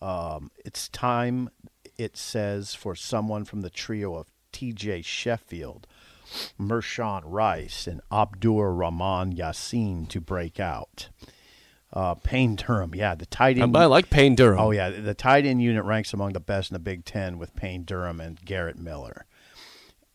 Um, 0.00 0.50
it's 0.64 0.88
time, 0.88 1.50
it 1.98 2.16
says, 2.16 2.74
for 2.74 2.94
someone 2.94 3.44
from 3.44 3.62
the 3.62 3.70
trio 3.70 4.14
of 4.14 4.28
T.J. 4.52 5.02
Sheffield, 5.02 5.88
Mershawn 6.58 7.22
Rice, 7.24 7.88
and 7.88 8.00
Abdur 8.12 8.72
Rahman 8.72 9.34
Yaseen 9.34 10.08
to 10.10 10.20
break 10.20 10.60
out. 10.60 11.08
Uh, 11.92 12.14
Payne 12.14 12.54
Durham, 12.54 12.94
yeah, 12.94 13.16
the 13.16 13.26
tight 13.26 13.58
end. 13.58 13.76
I 13.76 13.86
like 13.86 14.10
Payne 14.10 14.36
Durham. 14.36 14.60
Oh 14.60 14.70
yeah, 14.70 14.90
the 14.90 15.14
tight 15.14 15.44
end 15.44 15.60
unit 15.60 15.84
ranks 15.84 16.12
among 16.12 16.34
the 16.34 16.40
best 16.40 16.70
in 16.70 16.74
the 16.74 16.78
Big 16.78 17.04
Ten 17.04 17.36
with 17.36 17.56
Payne 17.56 17.82
Durham 17.82 18.20
and 18.20 18.40
Garrett 18.44 18.78
Miller. 18.78 19.26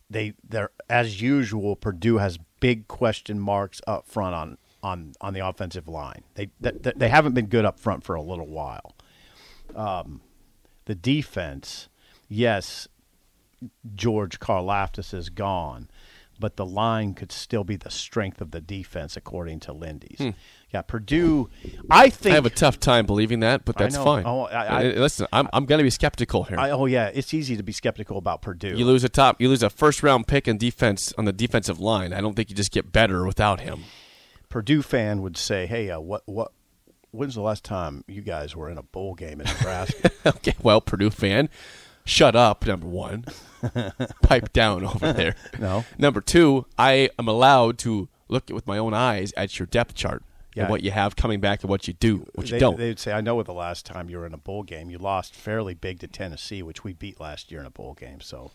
They 0.09 0.33
they're 0.47 0.69
as 0.89 1.21
usual. 1.21 1.75
Purdue 1.75 2.17
has 2.17 2.39
big 2.61 2.87
question 2.87 3.39
marks 3.39 3.81
up 3.85 4.07
front 4.07 4.35
on 4.35 4.57
on 4.81 5.13
on 5.19 5.33
the 5.33 5.45
offensive 5.45 5.89
line. 5.89 6.23
They 6.35 6.49
they, 6.61 6.93
they 6.95 7.09
haven't 7.09 7.33
been 7.33 7.47
good 7.47 7.65
up 7.65 7.79
front 7.79 8.05
for 8.05 8.15
a 8.15 8.21
little 8.21 8.47
while. 8.47 8.95
Um, 9.75 10.21
the 10.85 10.95
defense, 10.95 11.89
yes, 12.29 12.87
George 13.95 14.39
Karlaftis 14.39 15.13
is 15.13 15.29
gone, 15.29 15.89
but 16.39 16.55
the 16.57 16.65
line 16.65 17.13
could 17.13 17.31
still 17.31 17.63
be 17.63 17.75
the 17.75 17.89
strength 17.89 18.41
of 18.41 18.51
the 18.51 18.61
defense 18.61 19.15
according 19.17 19.59
to 19.61 19.73
Lindy's. 19.73 20.33
Yeah, 20.73 20.81
Purdue. 20.81 21.49
I 21.89 22.09
think 22.09 22.33
I 22.33 22.35
have 22.35 22.45
a 22.45 22.49
tough 22.49 22.79
time 22.79 23.05
believing 23.05 23.39
that, 23.39 23.63
but 23.65 23.77
that's 23.77 23.95
fine. 23.95 24.23
Oh, 24.25 24.41
I- 24.41 24.65
I- 24.65 24.85
Uh, 24.91 24.99
Listen, 24.99 25.27
I'm, 25.31 25.47
I'm 25.53 25.65
going 25.65 25.77
to 25.79 25.83
be 25.83 25.89
skeptical 25.89 26.43
here. 26.43 26.59
I, 26.59 26.71
oh 26.71 26.85
yeah, 26.85 27.11
it's 27.13 27.33
easy 27.33 27.55
to 27.55 27.63
be 27.63 27.71
skeptical 27.71 28.17
about 28.17 28.41
Purdue. 28.41 28.75
you 28.75 28.85
lose 28.85 29.03
a 29.03 29.09
top, 29.09 29.39
you 29.39 29.47
lose 29.49 29.63
a 29.63 29.69
first 29.69 30.03
round 30.03 30.27
pick 30.27 30.47
in 30.47 30.57
defense 30.57 31.13
on 31.17 31.25
the 31.25 31.33
defensive 31.33 31.79
line. 31.79 32.11
I 32.13 32.19
don't 32.21 32.35
think 32.35 32.49
you 32.49 32.55
just 32.55 32.71
get 32.71 32.91
better 32.91 33.25
without 33.25 33.61
him. 33.61 33.83
Purdue 34.49 34.81
fan 34.81 35.21
would 35.21 35.37
say, 35.37 35.65
"Hey, 35.65 35.89
uh, 35.89 35.99
what 35.99 36.23
what? 36.25 36.51
When's 37.11 37.35
the 37.35 37.41
last 37.41 37.63
time 37.63 38.03
you 38.07 38.21
guys 38.21 38.55
were 38.55 38.69
in 38.69 38.77
a 38.77 38.83
bowl 38.83 39.13
game 39.15 39.39
in 39.41 39.47
Nebraska?" 39.47 40.11
okay, 40.25 40.55
well, 40.61 40.81
Purdue 40.81 41.09
fan, 41.09 41.49
shut 42.05 42.35
up. 42.35 42.65
Number 42.65 42.87
one, 42.87 43.25
pipe 44.21 44.53
down 44.53 44.83
over 44.85 45.11
there. 45.13 45.35
No. 45.59 45.85
Number 45.97 46.21
two, 46.21 46.65
I 46.77 47.09
am 47.19 47.27
allowed 47.27 47.77
to 47.79 48.07
look 48.27 48.49
with 48.49 48.65
my 48.67 48.77
own 48.77 48.93
eyes 48.93 49.33
at 49.37 49.59
your 49.59 49.65
depth 49.67 49.93
chart 49.95 50.23
Yeah. 50.55 50.63
and 50.63 50.71
what 50.71 50.81
you 50.83 50.91
have 50.91 51.15
coming 51.15 51.39
back 51.39 51.61
and 51.61 51.69
what 51.69 51.87
you 51.87 51.93
do, 51.93 52.25
what 52.33 52.49
you 52.49 52.59
don't. 52.59 52.77
They'd 52.77 52.99
say, 52.99 53.11
"I 53.11 53.21
know 53.21 53.35
with 53.35 53.47
the 53.47 53.53
last 53.53 53.85
time 53.85 54.09
you 54.09 54.17
were 54.17 54.25
in 54.25 54.33
a 54.33 54.37
bowl 54.37 54.63
game, 54.63 54.89
you 54.89 54.97
lost 54.97 55.35
fairly 55.35 55.73
big 55.73 55.99
to 55.99 56.07
Tennessee, 56.07 56.61
which 56.63 56.83
we 56.83 56.93
beat 56.93 57.19
last 57.19 57.51
year 57.51 57.59
in 57.59 57.65
a 57.67 57.71
bowl 57.71 57.93
game." 57.93 58.21
So, 58.21 58.51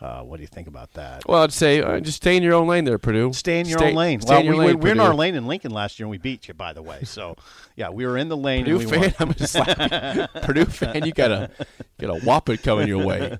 Uh, 0.00 0.22
what 0.22 0.36
do 0.36 0.42
you 0.42 0.46
think 0.46 0.68
about 0.68 0.92
that? 0.92 1.24
Well, 1.26 1.42
I'd 1.42 1.52
say 1.52 1.82
uh, 1.82 1.98
just 1.98 2.18
stay 2.18 2.36
in 2.36 2.42
your 2.44 2.54
own 2.54 2.68
lane 2.68 2.84
there, 2.84 2.98
Purdue. 2.98 3.32
Stay 3.32 3.58
in 3.58 3.66
your 3.66 3.78
Stay- 3.80 3.88
own 3.88 3.94
lane. 3.96 4.20
Well, 4.24 4.42
we, 4.44 4.50
lane, 4.54 4.86
in 4.86 5.00
our 5.00 5.12
lane 5.12 5.34
in 5.34 5.46
Lincoln 5.48 5.72
last 5.72 5.98
year, 5.98 6.04
and 6.06 6.10
we 6.12 6.18
beat 6.18 6.46
you, 6.46 6.54
by 6.54 6.72
the 6.72 6.82
way. 6.82 7.02
So, 7.02 7.34
yeah, 7.74 7.88
we 7.90 8.06
were 8.06 8.16
in 8.16 8.28
the 8.28 8.36
lane. 8.36 8.64
Purdue 8.64 8.78
and 8.80 8.90
we 8.90 8.96
fan, 9.08 9.14
won. 9.18 9.28
I'm 9.28 9.34
just 9.34 9.54
you. 9.56 10.40
Purdue 10.42 10.64
fan, 10.66 11.04
you 11.04 11.12
got 11.12 11.32
a 11.32 11.50
got 11.98 12.10
a 12.16 12.20
whopping 12.24 12.58
coming 12.58 12.86
your 12.86 13.04
way. 13.04 13.36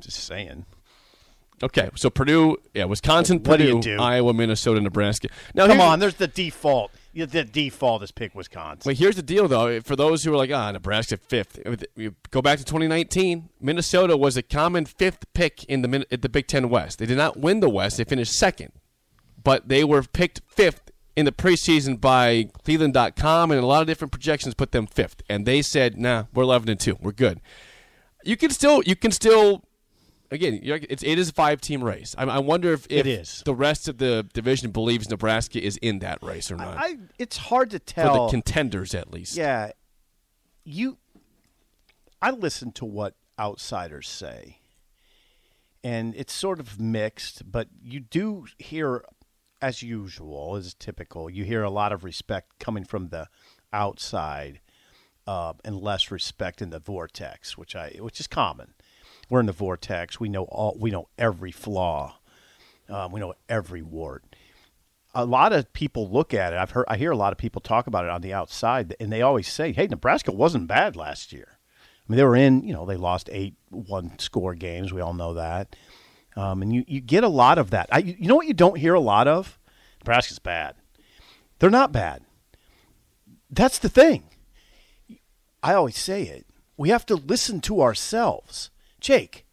Just 0.00 0.24
saying. 0.24 0.64
Okay, 1.62 1.90
so 1.94 2.10
Purdue, 2.10 2.56
yeah, 2.74 2.84
Wisconsin, 2.86 3.36
What 3.36 3.60
Purdue, 3.60 3.80
do? 3.80 3.96
Iowa, 4.00 4.34
Minnesota, 4.34 4.80
Nebraska. 4.80 5.28
Now, 5.54 5.66
Come 5.68 5.80
on, 5.80 6.00
there's 6.00 6.14
the 6.16 6.26
default. 6.26 6.90
The 7.14 7.44
default 7.44 8.02
is 8.02 8.10
pick 8.10 8.34
Wisconsin. 8.34 8.88
Wait, 8.88 8.98
here's 8.98 9.16
the 9.16 9.22
deal, 9.22 9.46
though. 9.46 9.80
For 9.82 9.96
those 9.96 10.24
who 10.24 10.32
are 10.32 10.36
like, 10.36 10.50
ah, 10.50 10.70
Nebraska 10.70 11.18
fifth, 11.18 11.58
you 11.94 12.14
go 12.30 12.40
back 12.40 12.58
to 12.58 12.64
2019. 12.64 13.50
Minnesota 13.60 14.16
was 14.16 14.36
a 14.36 14.42
common 14.42 14.86
fifth 14.86 15.26
pick 15.34 15.64
in 15.64 15.82
the 15.82 16.06
at 16.10 16.22
the 16.22 16.28
Big 16.30 16.46
Ten 16.46 16.70
West. 16.70 16.98
They 16.98 17.06
did 17.06 17.18
not 17.18 17.36
win 17.36 17.60
the 17.60 17.68
West; 17.68 17.98
they 17.98 18.04
finished 18.04 18.32
second, 18.32 18.72
but 19.42 19.68
they 19.68 19.84
were 19.84 20.02
picked 20.02 20.40
fifth 20.48 20.90
in 21.14 21.26
the 21.26 21.32
preseason 21.32 22.00
by 22.00 22.48
Cleveland.com, 22.64 23.50
and 23.50 23.60
a 23.60 23.66
lot 23.66 23.82
of 23.82 23.86
different 23.86 24.12
projections 24.12 24.54
put 24.54 24.72
them 24.72 24.86
fifth. 24.86 25.22
And 25.28 25.44
they 25.44 25.60
said, 25.60 25.98
"Nah, 25.98 26.24
we're 26.32 26.44
11 26.44 26.70
and 26.70 26.80
two. 26.80 26.96
We're 27.00 27.12
good." 27.12 27.42
You 28.24 28.38
can 28.38 28.50
still, 28.50 28.82
you 28.86 28.96
can 28.96 29.10
still. 29.10 29.64
Again, 30.32 30.60
you're, 30.62 30.78
it's 30.88 31.02
it 31.02 31.18
is 31.18 31.28
a 31.28 31.32
five 31.34 31.60
team 31.60 31.84
race. 31.84 32.14
I, 32.16 32.24
I 32.24 32.38
wonder 32.38 32.72
if, 32.72 32.86
if 32.86 33.00
It 33.00 33.06
is. 33.06 33.42
the 33.44 33.54
rest 33.54 33.86
of 33.86 33.98
the 33.98 34.26
division 34.32 34.70
believes 34.70 35.10
Nebraska 35.10 35.62
is 35.62 35.76
in 35.76 35.98
that 35.98 36.22
race 36.22 36.50
or 36.50 36.56
not. 36.56 36.78
I, 36.78 36.96
it's 37.18 37.36
hard 37.36 37.70
to 37.70 37.78
for 37.78 37.84
tell. 37.84 38.26
the 38.26 38.30
contenders, 38.30 38.94
at 38.94 39.12
least. 39.12 39.36
Yeah, 39.36 39.72
you. 40.64 40.96
I 42.22 42.30
listen 42.30 42.72
to 42.72 42.86
what 42.86 43.14
outsiders 43.38 44.08
say, 44.08 44.60
and 45.84 46.14
it's 46.16 46.32
sort 46.32 46.60
of 46.60 46.80
mixed. 46.80 47.50
But 47.52 47.68
you 47.82 48.00
do 48.00 48.46
hear, 48.58 49.04
as 49.60 49.82
usual, 49.82 50.56
as 50.56 50.72
typical, 50.72 51.28
you 51.28 51.44
hear 51.44 51.62
a 51.62 51.70
lot 51.70 51.92
of 51.92 52.04
respect 52.04 52.58
coming 52.58 52.84
from 52.84 53.08
the 53.08 53.28
outside, 53.70 54.60
uh, 55.26 55.52
and 55.62 55.76
less 55.78 56.10
respect 56.10 56.62
in 56.62 56.70
the 56.70 56.78
vortex, 56.78 57.58
which 57.58 57.76
I 57.76 57.96
which 58.00 58.18
is 58.18 58.26
common. 58.26 58.72
We're 59.32 59.40
in 59.40 59.46
the 59.46 59.52
vortex. 59.52 60.20
We 60.20 60.28
know 60.28 60.44
all. 60.44 60.76
We 60.78 60.90
know 60.90 61.08
every 61.16 61.52
flaw. 61.52 62.18
Um, 62.90 63.12
we 63.12 63.20
know 63.20 63.32
every 63.48 63.80
wart 63.80 64.24
a 65.14 65.24
lot 65.24 65.52
of 65.52 65.72
people 65.72 66.08
look 66.08 66.32
at 66.32 66.52
it. 66.52 66.58
I've 66.58 66.70
heard, 66.70 66.86
I 66.88 66.96
hear 66.96 67.10
a 67.10 67.16
lot 67.16 67.32
of 67.32 67.38
people 67.38 67.60
talk 67.60 67.86
about 67.86 68.04
it 68.04 68.10
on 68.10 68.22
the 68.22 68.32
outside, 68.32 68.94
and 68.98 69.12
they 69.12 69.22
always 69.22 69.48
say, 69.48 69.72
"Hey, 69.72 69.86
Nebraska 69.86 70.32
wasn't 70.32 70.66
bad 70.68 70.96
last 70.96 71.32
year." 71.32 71.58
I 71.58 72.12
mean, 72.12 72.16
they 72.16 72.24
were 72.24 72.36
in, 72.36 72.66
you 72.66 72.72
know, 72.72 72.86
they 72.86 72.96
lost 72.96 73.28
eight 73.32 73.54
one 73.70 74.18
score 74.18 74.54
games. 74.54 74.92
We 74.92 75.00
all 75.00 75.14
know 75.14 75.34
that, 75.34 75.76
um, 76.36 76.62
and 76.62 76.74
you 76.74 76.84
you 76.86 77.00
get 77.00 77.24
a 77.24 77.28
lot 77.28 77.58
of 77.58 77.70
that. 77.70 77.88
I, 77.92 77.98
you 77.98 78.26
know 78.26 78.36
what 78.36 78.46
you 78.46 78.54
don't 78.54 78.78
hear 78.78 78.94
a 78.94 79.00
lot 79.00 79.28
of? 79.28 79.58
Nebraska's 80.00 80.38
bad. 80.38 80.76
They're 81.58 81.70
not 81.70 81.92
bad. 81.92 82.22
That's 83.50 83.78
the 83.78 83.88
thing. 83.88 84.24
I 85.62 85.74
always 85.74 85.96
say 85.96 86.22
it. 86.22 86.46
We 86.76 86.88
have 86.88 87.06
to 87.06 87.14
listen 87.14 87.60
to 87.62 87.82
ourselves. 87.82 88.70
Jake, 89.02 89.44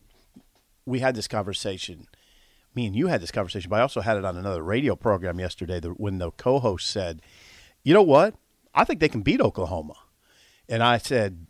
we 0.86 1.00
had 1.00 1.16
this 1.16 1.28
conversation 1.28 2.08
me 2.76 2.86
and 2.86 2.96
you 2.96 3.08
had 3.08 3.22
this 3.22 3.32
conversation, 3.32 3.70
but 3.70 3.80
I 3.80 3.82
also 3.82 4.02
had 4.02 4.18
it 4.18 4.26
on 4.26 4.38
another 4.38 4.64
radio 4.64 4.96
program 4.96 5.40
yesterday 5.40 5.80
the, 5.80 5.90
when 5.90 6.18
the 6.18 6.32
co-host 6.32 6.88
said, 6.88 7.22
"You 7.84 7.94
know 7.94 8.04
what? 8.04 8.36
I 8.74 8.84
think 8.84 9.00
they 9.00 9.10
can 9.10 9.22
beat 9.22 9.42
Oklahoma," 9.42 9.96
and 10.68 10.84
I 10.84 10.98
said, 10.98 11.48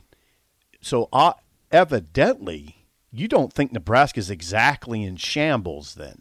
"So 0.81 1.09
uh, 1.11 1.33
evidently, 1.71 2.87
you 3.11 3.27
don't 3.27 3.53
think 3.53 3.71
Nebraska's 3.71 4.29
exactly 4.29 5.03
in 5.03 5.17
shambles 5.17 5.95
then, 5.95 6.19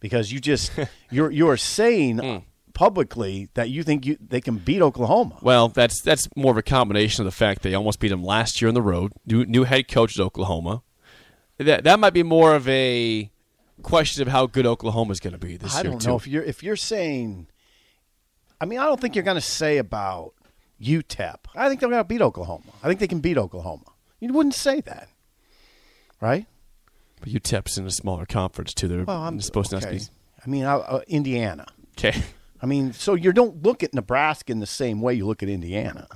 because 0.00 0.32
you 0.32 0.40
just 0.40 0.72
you're 1.10 1.30
you're 1.30 1.56
saying." 1.56 2.44
Publicly, 2.74 3.48
that 3.54 3.70
you 3.70 3.82
think 3.82 4.06
you, 4.06 4.16
they 4.20 4.40
can 4.40 4.58
beat 4.58 4.80
Oklahoma. 4.80 5.40
Well, 5.42 5.66
that's 5.66 6.00
that's 6.00 6.28
more 6.36 6.52
of 6.52 6.56
a 6.58 6.62
combination 6.62 7.22
of 7.22 7.24
the 7.24 7.36
fact 7.36 7.62
they 7.62 7.74
almost 7.74 7.98
beat 7.98 8.10
them 8.10 8.22
last 8.22 8.62
year 8.62 8.68
on 8.68 8.74
the 8.74 8.82
road. 8.82 9.10
New 9.26 9.44
new 9.46 9.64
head 9.64 9.88
coach 9.88 10.16
at 10.16 10.22
Oklahoma. 10.22 10.84
That 11.58 11.84
that 11.84 11.98
might 12.00 12.12
be 12.14 12.22
more 12.22 12.54
of 12.54 12.68
a 12.68 13.30
question 13.82 14.22
of 14.22 14.28
how 14.28 14.46
good 14.46 14.66
Oklahoma 14.66 15.12
is 15.12 15.20
going 15.20 15.32
to 15.32 15.38
be 15.38 15.56
this 15.56 15.74
I 15.74 15.82
year 15.82 15.90
don't 15.92 16.00
too. 16.00 16.08
know 16.08 16.16
if 16.16 16.26
you're 16.26 16.42
if 16.44 16.62
you're 16.62 16.76
saying. 16.76 17.48
I 18.60 18.64
mean, 18.64 18.78
I 18.78 18.86
don't 18.86 19.00
think 19.00 19.14
you're 19.14 19.24
going 19.24 19.36
to 19.36 19.40
say 19.40 19.78
about 19.78 20.32
UTEP. 20.82 21.36
I 21.54 21.68
think 21.68 21.80
they're 21.80 21.88
going 21.88 22.00
to 22.00 22.04
beat 22.08 22.20
Oklahoma. 22.22 22.64
I 22.82 22.88
think 22.88 22.98
they 23.00 23.06
can 23.06 23.20
beat 23.20 23.38
Oklahoma. 23.38 23.84
You 24.20 24.32
wouldn't 24.32 24.54
say 24.54 24.80
that, 24.82 25.08
right? 26.20 26.46
but 27.20 27.28
UTEP's 27.30 27.76
in 27.78 27.86
a 27.86 27.90
smaller 27.90 28.26
conference 28.26 28.72
too. 28.74 28.86
They're 28.88 29.04
Well, 29.04 29.16
I'm 29.22 29.40
supposed 29.40 29.72
okay. 29.74 29.84
not 29.84 29.92
to 29.92 29.98
be 29.98 30.12
I 30.44 30.48
mean, 30.48 30.64
uh, 30.64 30.76
uh, 30.78 31.00
Indiana. 31.08 31.66
okay. 31.98 32.22
I 32.62 32.66
mean, 32.66 32.92
so 32.92 33.14
you 33.14 33.32
don't 33.32 33.62
look 33.64 33.82
at 33.82 33.92
Nebraska 33.94 34.52
in 34.52 34.60
the 34.60 34.66
same 34.66 35.00
way 35.00 35.14
you 35.14 35.26
look 35.26 35.42
at 35.42 35.48
Indiana. 35.48 36.06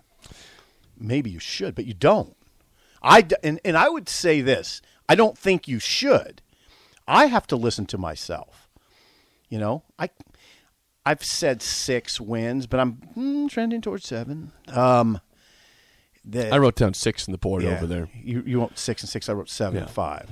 Maybe 0.98 1.30
you 1.30 1.38
should, 1.40 1.74
but 1.74 1.86
you 1.86 1.94
don't. 1.94 2.36
I 3.02 3.22
d- 3.22 3.36
and 3.42 3.60
and 3.64 3.76
I 3.76 3.88
would 3.88 4.08
say 4.08 4.40
this. 4.40 4.80
I 5.12 5.14
don't 5.14 5.36
think 5.36 5.68
you 5.68 5.78
should. 5.78 6.40
I 7.06 7.26
have 7.26 7.46
to 7.48 7.56
listen 7.56 7.84
to 7.86 7.98
myself. 7.98 8.70
You 9.50 9.58
know, 9.58 9.82
I 9.98 10.08
I've 11.04 11.22
said 11.22 11.60
six 11.60 12.18
wins, 12.18 12.66
but 12.66 12.80
I'm 12.80 12.94
mm, 13.14 13.50
trending 13.50 13.82
towards 13.82 14.06
seven. 14.06 14.52
Um, 14.68 15.20
the, 16.24 16.50
I 16.50 16.56
wrote 16.56 16.76
down 16.76 16.94
six 16.94 17.26
in 17.26 17.32
the 17.32 17.38
board 17.38 17.62
yeah, 17.62 17.70
over 17.70 17.86
there. 17.86 18.08
You 18.14 18.42
you 18.46 18.60
wrote 18.60 18.78
six 18.78 19.02
and 19.02 19.10
six. 19.10 19.28
I 19.28 19.34
wrote 19.34 19.50
seven 19.50 19.78
and 19.80 19.86
Yeah. 19.86 19.92
five. 19.92 20.30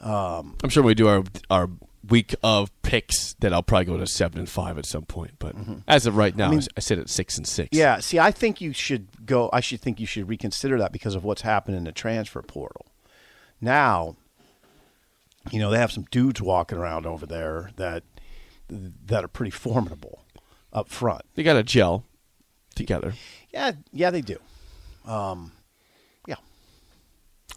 I'm 0.00 0.68
sure 0.68 0.84
when 0.84 0.88
we 0.88 0.94
do 0.94 1.08
our 1.08 1.24
our 1.50 1.70
week 2.08 2.34
of 2.42 2.70
picks 2.82 3.32
that 3.40 3.52
I'll 3.52 3.62
probably 3.62 3.86
go 3.86 3.96
to 3.96 4.06
seven 4.06 4.38
and 4.38 4.48
five 4.48 4.78
at 4.78 4.86
some 4.86 5.06
point. 5.06 5.32
But 5.40 5.56
as 5.88 6.06
of 6.06 6.16
right 6.16 6.36
now, 6.36 6.52
I, 6.52 6.60
I 6.76 6.80
sit 6.80 6.98
at 7.00 7.08
six 7.08 7.38
and 7.38 7.46
six. 7.46 7.70
Mm-hmm. 7.70 7.80
Yeah, 7.80 7.98
see, 7.98 8.20
I 8.20 8.30
think 8.30 8.60
you 8.60 8.72
should 8.72 9.26
go. 9.26 9.50
I 9.52 9.58
should 9.58 9.80
think 9.80 9.98
you 9.98 10.06
should 10.06 10.28
reconsider 10.28 10.78
that 10.78 10.92
because 10.92 11.16
of 11.16 11.24
what's 11.24 11.42
happened 11.42 11.76
in 11.76 11.84
the 11.84 11.92
transfer 11.92 12.42
portal. 12.42 12.86
Now, 13.60 14.16
you 15.50 15.58
know 15.58 15.70
they 15.70 15.78
have 15.78 15.92
some 15.92 16.04
dudes 16.10 16.40
walking 16.40 16.78
around 16.78 17.06
over 17.06 17.26
there 17.26 17.70
that 17.76 18.02
that 18.68 19.24
are 19.24 19.28
pretty 19.28 19.50
formidable 19.50 20.22
up 20.72 20.88
front. 20.88 21.22
they 21.34 21.42
got 21.42 21.54
to 21.54 21.62
gel 21.62 22.04
together. 22.74 23.14
Yeah, 23.52 23.72
yeah, 23.92 24.10
they 24.10 24.20
do. 24.22 24.38
Um, 25.06 25.52
yeah, 26.26 26.36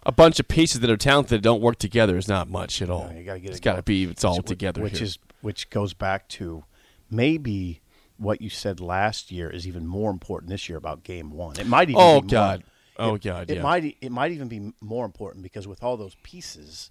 A 0.05 0.11
bunch 0.11 0.39
of 0.39 0.47
pieces 0.47 0.81
that 0.81 0.89
are 0.89 0.97
talented 0.97 1.39
that 1.39 1.41
don't 1.43 1.61
work 1.61 1.77
together 1.79 2.17
is 2.17 2.27
not 2.27 2.49
much 2.49 2.81
at 2.81 2.89
all. 2.89 3.11
you 3.15 3.23
got 3.23 3.35
to 3.35 3.39
get 3.39 3.49
It's 3.51 3.59
it 3.59 3.63
got 3.63 3.77
to 3.77 3.83
be. 3.83 4.03
It's 4.03 4.23
all 4.25 4.41
together. 4.41 4.81
which 4.81 4.97
here. 4.99 5.05
is 5.05 5.17
which 5.41 5.69
goes 5.69 5.93
back 5.93 6.27
to 6.29 6.65
maybe 7.09 7.79
what 8.17 8.41
you 8.41 8.49
said 8.49 8.79
last 8.81 9.31
year 9.31 9.49
is 9.49 9.65
even 9.67 9.87
more 9.87 10.11
important 10.11 10.49
this 10.49 10.67
year 10.67 10.77
about 10.77 11.03
game 11.03 11.31
one. 11.31 11.57
It 11.59 11.67
might 11.67 11.89
even. 11.89 12.01
Oh, 12.01 12.19
be 12.21 12.25
more- 12.25 12.31
God. 12.31 12.63
Oh, 12.99 13.15
it- 13.15 13.21
God, 13.23 13.49
It 13.49 13.57
yeah. 13.57 13.61
might. 13.63 13.97
It 14.01 14.11
might 14.11 14.31
even 14.31 14.47
be 14.47 14.71
more 14.81 15.05
important 15.05 15.43
because 15.43 15.67
with 15.67 15.83
all 15.83 15.97
those 15.97 16.15
pieces, 16.23 16.89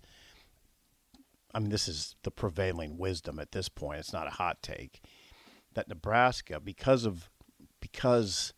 I 1.54 1.58
mean, 1.58 1.70
this 1.70 1.88
is 1.88 2.14
the 2.22 2.30
prevailing 2.30 2.98
wisdom 2.98 3.38
at 3.38 3.52
this 3.52 3.68
point. 3.68 4.00
It's 4.00 4.12
not 4.12 4.26
a 4.26 4.30
hot 4.30 4.62
take 4.62 5.00
that 5.74 5.88
Nebraska, 5.88 6.60
because 6.60 7.04
of 7.04 7.28
because 7.80 8.52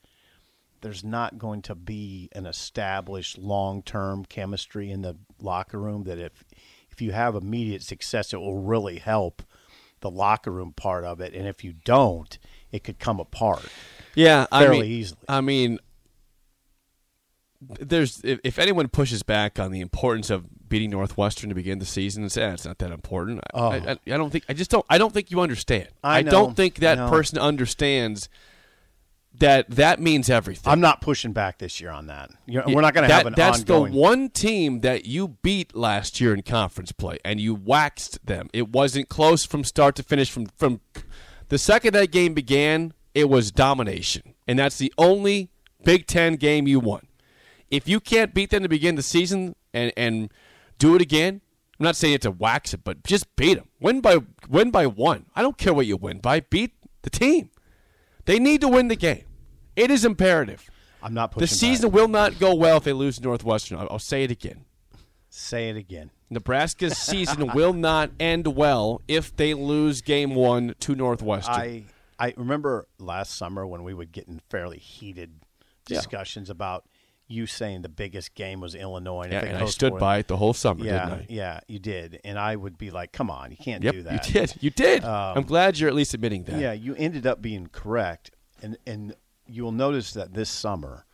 there's 0.81 1.03
not 1.03 1.39
going 1.39 1.61
to 1.63 1.75
be 1.75 2.29
an 2.33 2.47
established 2.47 3.37
long-term 3.37 4.25
chemistry 4.27 4.91
in 4.91 5.03
the 5.03 5.17
locker 5.41 5.79
room. 5.79 6.05
That 6.05 6.19
if 6.19 6.45
if 6.91 7.01
you 7.01 7.13
have 7.13 7.35
immediate 7.35 7.83
success, 7.83 8.33
it 8.33 8.39
will 8.39 8.59
really 8.59 8.99
help 8.99 9.43
the 10.01 10.11
locker 10.11 10.51
room 10.53 10.73
part 10.73 11.05
of 11.05 11.21
it, 11.21 11.35
and 11.35 11.47
if 11.49 11.65
you 11.65 11.73
don't, 11.85 12.39
it 12.71 12.85
could 12.85 12.99
come 13.01 13.19
apart. 13.19 13.67
yeah, 14.15 14.47
I 14.53 14.63
fairly 14.63 14.83
mean, 14.83 14.91
easily. 14.93 15.21
I 15.29 15.41
mean, 15.41 15.79
there's 17.61 18.21
if, 18.25 18.41
if 18.45 18.59
anyone 18.59 18.89
pushes 18.89 19.23
back 19.23 19.59
on 19.59 19.73
the 19.73 19.81
importance 19.81 20.31
of 20.31 20.69
beating 20.69 20.91
Northwestern 20.91 21.49
to 21.49 21.55
begin 21.55 21.79
the 21.79 21.87
season 21.87 22.23
and 22.23 22.31
say 22.31 22.43
eh, 22.43 22.53
it's 22.53 22.65
not 22.65 22.79
that 22.79 22.93
important, 22.93 23.41
I, 23.53 23.59
I, 23.59 23.77
I, 23.77 23.91
I 23.91 24.17
don't 24.17 24.31
think 24.31 24.45
I 24.49 24.53
just 24.53 24.71
don't 24.71 24.87
I 24.89 24.99
don't 24.99 25.13
think 25.13 25.31
you 25.31 25.41
understand. 25.41 25.89
I 26.05 26.23
don't 26.23 26.57
think 26.57 26.77
that 26.77 26.99
know. 26.99 27.11
person 27.11 27.39
understands 27.39 28.29
that 29.39 29.71
that 29.71 30.01
means 30.01 30.31
everything. 30.31 30.71
I'm 30.71 30.81
not 30.81 31.01
pushing 31.01 31.33
back 31.33 31.59
this 31.59 31.81
year 31.81 31.91
on 31.91 32.07
that. 32.07 32.31
You 32.47 32.59
know, 32.59 32.65
we're 32.69 32.81
not 32.81 32.95
going 32.95 33.09
to 33.09 33.15
have 33.15 33.27
an 33.27 33.35
That's 33.37 33.61
ongoing. 33.61 33.93
the 33.93 33.99
one 33.99 34.31
team 34.31 34.81
that 34.81 35.05
you 35.05 35.37
beat 35.43 35.75
last 35.77 36.21
year 36.21 36.35
in 36.35 36.43
conference 36.43 36.93
play, 36.93 37.19
and 37.25 37.41
you 37.41 37.55
waxed 37.55 38.25
them. 38.27 38.49
It 38.53 38.71
wasn't 38.71 39.09
close 39.09 39.45
from 39.45 39.65
start 39.65 39.95
to 39.97 40.03
finish. 40.03 40.31
From 40.31 40.47
from 40.57 40.81
the 41.49 41.59
second 41.59 41.95
that 41.95 42.11
game 42.11 42.35
began, 42.35 42.93
it 43.15 43.29
was 43.29 43.51
domination, 43.51 44.35
and 44.47 44.59
that's 44.59 44.79
the 44.79 44.93
only 44.99 45.51
Big 45.85 46.07
Ten 46.07 46.35
game 46.35 46.67
you 46.67 46.81
won. 46.81 47.08
If 47.71 47.89
you 47.89 48.01
can't 48.01 48.33
beat 48.35 48.51
them 48.51 48.63
to 48.63 48.69
begin 48.69 48.95
the 48.95 49.03
season 49.03 49.55
and 49.75 49.93
and 49.97 50.33
do 50.79 50.95
it 50.95 51.03
again, 51.03 51.41
I'm 51.79 51.85
not 51.85 51.97
saying 51.97 52.15
it 52.15 52.23
to 52.23 52.31
wax 52.31 52.73
it, 52.75 52.83
but 52.85 53.05
just 53.05 53.35
beat 53.37 53.55
them. 53.55 53.69
Win 53.81 54.01
by 54.01 54.19
win 54.49 54.71
by 54.71 54.87
one. 54.87 55.27
I 55.35 55.43
don't 55.43 55.59
care 55.59 55.75
what 55.75 55.87
you 55.87 55.97
win 55.97 56.19
by. 56.19 56.41
Beat 56.41 56.73
the 57.03 57.11
team. 57.11 57.51
They 58.25 58.39
need 58.39 58.61
to 58.63 58.69
win 58.69 58.89
the 58.89 58.97
game. 58.97 59.25
It 59.77 59.91
is 59.91 60.05
imperative. 60.05 60.69
I'm 61.03 61.15
not 61.15 61.31
pushing. 61.31 61.41
The 61.43 61.47
season 61.47 61.91
Back. 61.91 61.97
will 61.97 62.09
not 62.09 62.39
go 62.39 62.55
well 62.55 62.79
if 62.79 62.85
they 62.85 62.93
lose 62.93 63.17
to 63.17 63.23
Northwestern. 63.23 63.79
I'll, 63.79 63.89
I'll 63.93 63.99
say 63.99 64.25
it 64.25 64.31
again. 64.31 64.65
Say 65.31 65.69
it 65.69 65.77
again. 65.77 66.11
Nebraska's 66.31 66.99
season 66.99 67.53
will 67.55 67.73
not 67.73 68.11
end 68.19 68.49
well 68.49 69.01
if 69.07 69.35
they 69.37 69.55
lose 69.55 70.01
game 70.01 70.35
one 70.35 70.75
to 70.81 70.95
Northwestern. 70.95 71.55
I 71.55 71.85
I 72.19 72.35
remember 72.37 72.89
last 72.99 73.37
summer 73.37 73.67
when 73.67 73.85
we 73.85 73.95
would 73.95 74.11
get 74.11 74.27
in 74.27 74.41
fairly 74.51 74.79
heated 74.79 75.31
Yeah. 75.89 75.99
discussions 75.99 76.51
about 76.51 76.85
you 77.29 77.47
saying 77.47 77.83
the 77.83 77.89
biggest 77.91 78.35
game 78.35 78.61
was 78.61 78.75
Illinois. 78.75 79.25
And, 79.25 79.33
yeah, 79.33 79.39
if 79.41 79.49
and 79.55 79.59
I 79.59 79.67
stood 79.67 79.99
by 79.99 80.19
it 80.19 80.29
the 80.29 80.37
whole 80.39 80.55
summer, 80.55 80.85
Yeah, 80.85 81.05
didn't 81.05 81.21
I? 81.21 81.27
yeah, 81.29 81.61
you 81.69 81.79
did, 81.79 82.21
and 82.25 82.39
I 82.39 82.57
would 82.57 82.79
be 82.79 82.91
like, 82.91 83.13
"Come 83.13 83.31
on, 83.31 83.51
you 83.51 83.57
can't 83.57 83.85
Yep, 83.85 83.95
do 83.95 84.03
that." 84.05 84.27
you 84.27 84.33
did. 84.33 84.55
You 84.61 84.71
did. 84.71 85.05
Um, 85.05 85.37
I'm 85.39 85.43
glad 85.45 85.79
you're 85.79 85.89
at 85.91 85.95
least 85.95 86.15
admitting 86.15 86.45
that. 86.45 86.59
Yeah, 86.59 86.73
you 86.73 86.95
ended 86.97 87.27
up 87.27 87.41
being 87.43 87.69
correct, 87.71 88.31
and 88.63 88.77
and 88.87 89.15
you 89.47 89.63
will 89.63 89.73
notice 89.73 90.13
that 90.13 90.33
this 90.35 90.49
summer, 90.51 91.05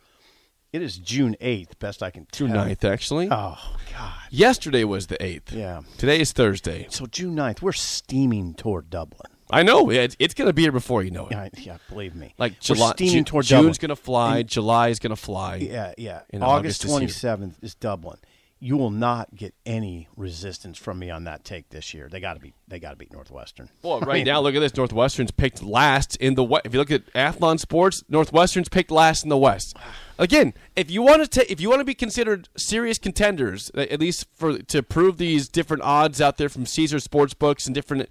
it 0.73 0.81
is 0.81 0.97
June 0.97 1.35
eighth. 1.41 1.79
Best 1.79 2.01
I 2.01 2.09
can 2.11 2.25
tell. 2.25 2.47
June 2.47 2.55
9th, 2.55 2.83
actually. 2.83 3.27
Oh 3.31 3.75
God. 3.93 4.13
Yesterday 4.29 4.83
was 4.83 5.07
the 5.07 5.15
8th. 5.23 5.51
Yeah. 5.53 5.81
Today 5.97 6.19
is 6.19 6.31
Thursday. 6.33 6.87
So 6.89 7.05
June 7.05 7.35
9th, 7.35 7.61
we're 7.61 7.71
steaming 7.71 8.53
toward 8.55 8.89
Dublin. 8.89 9.31
I 9.51 9.63
know. 9.63 9.89
It's, 9.89 10.15
it's 10.19 10.33
going 10.33 10.47
to 10.47 10.53
be 10.53 10.63
here 10.63 10.71
before 10.71 11.03
you 11.03 11.11
know 11.11 11.27
it. 11.27 11.31
Yeah, 11.31 11.49
yeah 11.57 11.77
believe 11.89 12.15
me. 12.15 12.33
Like 12.37 12.59
July, 12.59 12.91
steaming 12.91 13.23
Ju- 13.25 13.31
toward 13.31 13.45
June's 13.45 13.77
going 13.77 13.89
to 13.89 13.95
fly. 13.95 14.43
July 14.43 14.89
is 14.89 14.99
going 14.99 15.11
to 15.11 15.15
fly. 15.15 15.57
Yeah, 15.57 15.93
yeah. 15.97 16.21
And 16.31 16.43
August 16.43 16.81
twenty 16.81 17.07
seventh 17.07 17.57
is 17.61 17.75
Dublin. 17.75 18.17
You 18.59 18.77
will 18.77 18.89
not 18.89 19.35
get 19.35 19.53
any 19.65 20.07
resistance 20.15 20.77
from 20.77 20.97
me 20.97 21.11
on 21.11 21.25
that 21.25 21.43
take 21.43 21.69
this 21.69 21.93
year. 21.93 22.07
They 22.09 22.19
got 22.19 22.35
to 22.35 22.39
be. 22.39 22.53
They 22.67 22.79
got 22.79 22.91
to 22.91 22.95
beat 22.95 23.11
Northwestern. 23.11 23.69
Well, 23.83 23.99
right 23.99 24.25
now, 24.25 24.39
look 24.39 24.55
at 24.55 24.59
this. 24.59 24.75
Northwestern's 24.75 25.31
picked 25.31 25.61
last 25.61 26.15
in 26.15 26.35
the 26.35 26.43
West. 26.43 26.65
If 26.65 26.73
you 26.73 26.79
look 26.79 26.89
at 26.89 27.05
Athlon 27.13 27.59
Sports, 27.59 28.03
Northwestern's 28.09 28.69
picked 28.69 28.89
last 28.89 29.23
in 29.23 29.29
the 29.29 29.37
West. 29.37 29.77
Again, 30.17 30.53
if 30.77 30.89
you 30.89 31.01
want 31.01 31.29
to 31.29 31.51
if 31.51 31.59
you 31.59 31.69
want 31.69 31.81
to 31.81 31.85
be 31.85 31.93
considered 31.93 32.47
serious 32.55 32.97
contenders, 32.97 33.69
at 33.75 33.99
least 33.99 34.25
for 34.33 34.57
to 34.57 34.81
prove 34.81 35.17
these 35.17 35.49
different 35.49 35.83
odds 35.83 36.21
out 36.21 36.37
there 36.37 36.49
from 36.49 36.65
Caesar 36.65 36.97
Sportsbooks 36.97 37.65
and 37.65 37.75
different, 37.75 38.09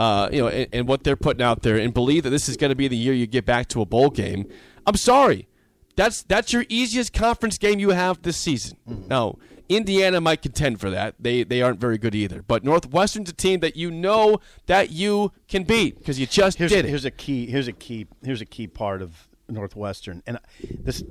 uh, 0.00 0.30
you 0.32 0.40
know, 0.40 0.48
and, 0.48 0.66
and 0.72 0.88
what 0.88 1.04
they're 1.04 1.14
putting 1.14 1.42
out 1.42 1.60
there, 1.60 1.76
and 1.76 1.92
believe 1.92 2.22
that 2.22 2.30
this 2.30 2.48
is 2.48 2.56
going 2.56 2.70
to 2.70 2.74
be 2.74 2.88
the 2.88 2.96
year 2.96 3.12
you 3.12 3.26
get 3.26 3.44
back 3.44 3.68
to 3.68 3.82
a 3.82 3.84
bowl 3.84 4.08
game, 4.08 4.48
I'm 4.86 4.96
sorry. 4.96 5.46
That's 5.94 6.22
that's 6.22 6.54
your 6.54 6.64
easiest 6.70 7.12
conference 7.12 7.58
game 7.58 7.78
you 7.78 7.90
have 7.90 8.22
this 8.22 8.38
season. 8.38 8.78
Now, 8.86 9.36
Indiana 9.68 10.18
might 10.18 10.40
contend 10.40 10.80
for 10.80 10.88
that. 10.88 11.16
They 11.20 11.42
they 11.42 11.60
aren't 11.60 11.80
very 11.80 11.98
good 11.98 12.14
either. 12.14 12.40
But 12.40 12.64
Northwestern's 12.64 13.28
a 13.28 13.34
team 13.34 13.60
that 13.60 13.76
you 13.76 13.90
know 13.90 14.40
that 14.64 14.90
you 14.90 15.32
can 15.48 15.64
beat 15.64 15.98
because 15.98 16.18
you 16.18 16.26
just 16.26 16.56
Here's, 16.56 16.70
did 16.70 16.86
it. 16.86 16.88
here's 16.88 17.04
a 17.04 17.10
key. 17.10 17.44
Here's 17.44 17.68
a 17.68 17.72
key. 17.74 18.06
Here's 18.24 18.40
a 18.40 18.46
key 18.46 18.68
part 18.68 19.02
of 19.02 19.28
Northwestern. 19.48 20.22
And 20.26 20.38
this. 20.82 21.04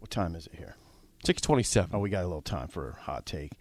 What 0.00 0.10
time 0.10 0.34
is 0.34 0.48
it 0.48 0.56
here? 0.56 0.76
Six 1.24 1.40
twenty-seven. 1.40 1.90
Oh, 1.94 2.00
we 2.00 2.10
got 2.10 2.24
a 2.24 2.26
little 2.26 2.42
time 2.42 2.68
for 2.68 2.90
a 2.90 3.02
hot 3.02 3.26
take. 3.26 3.52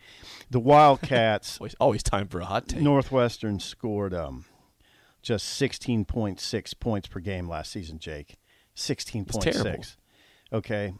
The 0.49 0.59
Wildcats. 0.59 1.57
Always, 1.59 1.75
always 1.79 2.03
time 2.03 2.27
for 2.27 2.39
a 2.39 2.45
hot 2.45 2.67
take. 2.67 2.81
Northwestern 2.81 3.59
scored 3.59 4.13
um, 4.13 4.45
just 5.21 5.61
16.6 5.61 6.79
points 6.79 7.07
per 7.07 7.19
game 7.19 7.47
last 7.47 7.71
season, 7.71 7.99
Jake. 7.99 8.37
16.6. 8.75 9.95
Okay. 10.51 10.93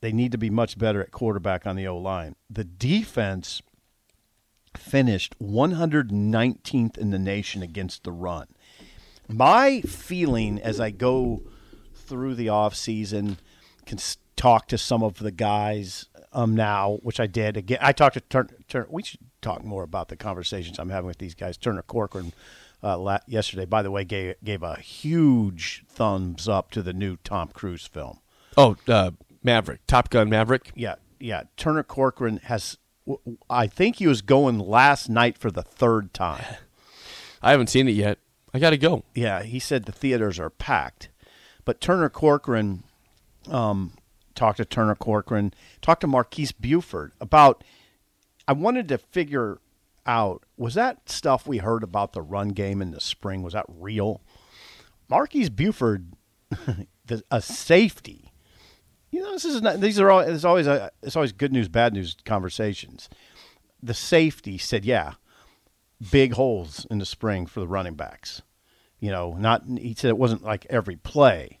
They 0.00 0.12
need 0.12 0.32
to 0.32 0.38
be 0.38 0.50
much 0.50 0.78
better 0.78 1.00
at 1.00 1.10
quarterback 1.10 1.66
on 1.66 1.76
the 1.76 1.88
O 1.88 1.96
line. 1.96 2.36
The 2.48 2.64
defense 2.64 3.62
finished 4.76 5.38
119th 5.40 6.98
in 6.98 7.10
the 7.10 7.18
nation 7.18 7.62
against 7.62 8.04
the 8.04 8.12
run. 8.12 8.48
My 9.28 9.80
feeling 9.80 10.60
as 10.60 10.78
I 10.78 10.90
go 10.90 11.42
through 11.94 12.34
the 12.34 12.48
offseason, 12.48 13.38
can 13.86 13.98
talk 14.44 14.68
to 14.68 14.76
some 14.76 15.02
of 15.02 15.20
the 15.20 15.30
guys 15.30 16.04
um, 16.34 16.54
now, 16.54 16.98
which 17.02 17.18
I 17.18 17.26
did. 17.26 17.56
Again, 17.56 17.78
I 17.80 17.92
talked 17.92 18.12
to 18.12 18.20
Turner. 18.20 18.50
Turner 18.68 18.86
we 18.90 19.02
should 19.02 19.20
talk 19.40 19.64
more 19.64 19.82
about 19.82 20.08
the 20.08 20.16
conversations 20.16 20.78
I'm 20.78 20.90
having 20.90 21.06
with 21.06 21.16
these 21.16 21.34
guys. 21.34 21.56
Turner 21.56 21.80
Corcoran 21.80 22.34
uh, 22.82 22.98
la- 22.98 23.20
yesterday, 23.26 23.64
by 23.64 23.80
the 23.80 23.90
way, 23.90 24.04
gave, 24.04 24.34
gave 24.44 24.62
a 24.62 24.76
huge 24.76 25.82
thumbs 25.88 26.46
up 26.46 26.70
to 26.72 26.82
the 26.82 26.92
new 26.92 27.16
Tom 27.24 27.48
Cruise 27.54 27.86
film. 27.86 28.18
Oh, 28.54 28.76
uh, 28.86 29.12
Maverick, 29.42 29.80
Top 29.86 30.10
Gun 30.10 30.28
Maverick. 30.28 30.72
Yeah, 30.74 30.96
yeah. 31.18 31.44
Turner 31.56 31.82
Corcoran 31.82 32.36
has. 32.44 32.76
w- 33.06 33.38
I 33.48 33.66
think 33.66 33.96
he 33.96 34.06
was 34.06 34.20
going 34.20 34.58
last 34.58 35.08
night 35.08 35.38
for 35.38 35.50
the 35.50 35.62
third 35.62 36.12
time. 36.12 36.44
I 37.42 37.52
haven't 37.52 37.68
seen 37.68 37.88
it 37.88 37.92
yet. 37.92 38.18
I 38.52 38.58
got 38.58 38.70
to 38.70 38.76
go. 38.76 39.04
Yeah, 39.14 39.42
he 39.42 39.58
said 39.58 39.86
the 39.86 39.92
theaters 39.92 40.38
are 40.38 40.50
packed. 40.50 41.08
But 41.64 41.80
Turner 41.80 42.10
Corcoran, 42.10 42.84
um, 43.48 43.94
talked 44.34 44.58
to 44.58 44.64
Turner 44.64 44.94
Corcoran, 44.94 45.54
talked 45.80 46.02
to 46.02 46.06
Marques 46.06 46.52
Buford 46.52 47.12
about. 47.20 47.64
I 48.46 48.52
wanted 48.52 48.88
to 48.88 48.98
figure 48.98 49.58
out 50.06 50.44
was 50.56 50.74
that 50.74 51.08
stuff 51.08 51.46
we 51.46 51.58
heard 51.58 51.82
about 51.82 52.12
the 52.12 52.20
run 52.22 52.50
game 52.50 52.82
in 52.82 52.90
the 52.90 53.00
spring 53.00 53.42
was 53.42 53.54
that 53.54 53.64
real? 53.68 54.20
Marques 55.08 55.48
Buford, 55.48 56.12
the, 57.06 57.22
a 57.30 57.40
safety. 57.40 58.30
You 59.10 59.22
know, 59.22 59.32
this 59.32 59.44
is 59.44 59.62
not, 59.62 59.80
these 59.80 60.00
are 60.00 60.10
all. 60.10 60.20
It's 60.20 60.44
always 60.44 60.66
a, 60.66 60.90
it's 61.02 61.16
always 61.16 61.32
good 61.32 61.52
news, 61.52 61.68
bad 61.68 61.92
news 61.94 62.16
conversations. 62.24 63.08
The 63.82 63.94
safety 63.94 64.58
said, 64.58 64.84
"Yeah, 64.84 65.14
big 66.10 66.32
holes 66.34 66.86
in 66.90 66.98
the 66.98 67.06
spring 67.06 67.46
for 67.46 67.60
the 67.60 67.68
running 67.68 67.94
backs. 67.94 68.42
You 69.00 69.10
know, 69.10 69.34
not 69.34 69.64
he 69.78 69.94
said 69.94 70.08
it 70.08 70.18
wasn't 70.18 70.42
like 70.42 70.66
every 70.70 70.96
play, 70.96 71.58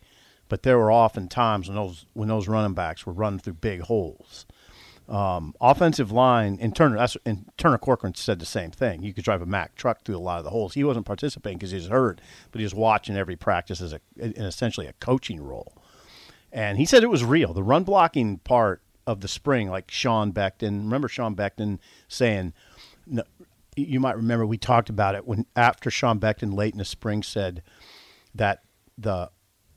but 0.54 0.62
there 0.62 0.78
were 0.78 0.92
often 0.92 1.26
times 1.26 1.66
when 1.66 1.74
those 1.74 2.06
when 2.12 2.28
those 2.28 2.46
running 2.46 2.74
backs 2.74 3.04
were 3.04 3.12
running 3.12 3.40
through 3.40 3.54
big 3.54 3.80
holes. 3.80 4.46
Um, 5.08 5.52
offensive 5.60 6.12
line 6.12 6.58
and 6.60 6.76
Turner 6.76 7.04
and 7.26 7.50
Turner 7.58 7.76
Corcoran 7.76 8.14
said 8.14 8.38
the 8.38 8.46
same 8.46 8.70
thing. 8.70 9.02
You 9.02 9.12
could 9.12 9.24
drive 9.24 9.42
a 9.42 9.46
Mack 9.46 9.74
truck 9.74 10.04
through 10.04 10.16
a 10.16 10.18
lot 10.18 10.38
of 10.38 10.44
the 10.44 10.50
holes. 10.50 10.74
He 10.74 10.84
wasn't 10.84 11.06
participating 11.06 11.58
because 11.58 11.72
he 11.72 11.78
was 11.78 11.88
hurt, 11.88 12.20
but 12.52 12.60
he 12.60 12.64
was 12.64 12.72
watching 12.72 13.16
every 13.16 13.34
practice 13.34 13.80
as 13.80 13.92
a 13.92 14.00
in 14.16 14.44
essentially 14.44 14.86
a 14.86 14.92
coaching 15.00 15.42
role. 15.42 15.76
And 16.52 16.78
he 16.78 16.84
said 16.84 17.02
it 17.02 17.10
was 17.10 17.24
real. 17.24 17.52
The 17.52 17.64
run 17.64 17.82
blocking 17.82 18.38
part 18.38 18.80
of 19.08 19.22
the 19.22 19.28
spring, 19.28 19.70
like 19.70 19.90
Sean 19.90 20.32
Beckton. 20.32 20.84
Remember 20.84 21.08
Sean 21.08 21.34
Beckton 21.34 21.80
saying, 22.06 22.52
no, 23.08 23.24
you 23.74 23.98
might 23.98 24.14
remember 24.14 24.46
we 24.46 24.58
talked 24.58 24.88
about 24.88 25.16
it 25.16 25.26
when 25.26 25.46
after 25.56 25.90
Sean 25.90 26.20
Beckton 26.20 26.54
late 26.54 26.74
in 26.74 26.78
the 26.78 26.84
spring 26.84 27.24
said 27.24 27.60
that 28.36 28.62
the 28.96 29.30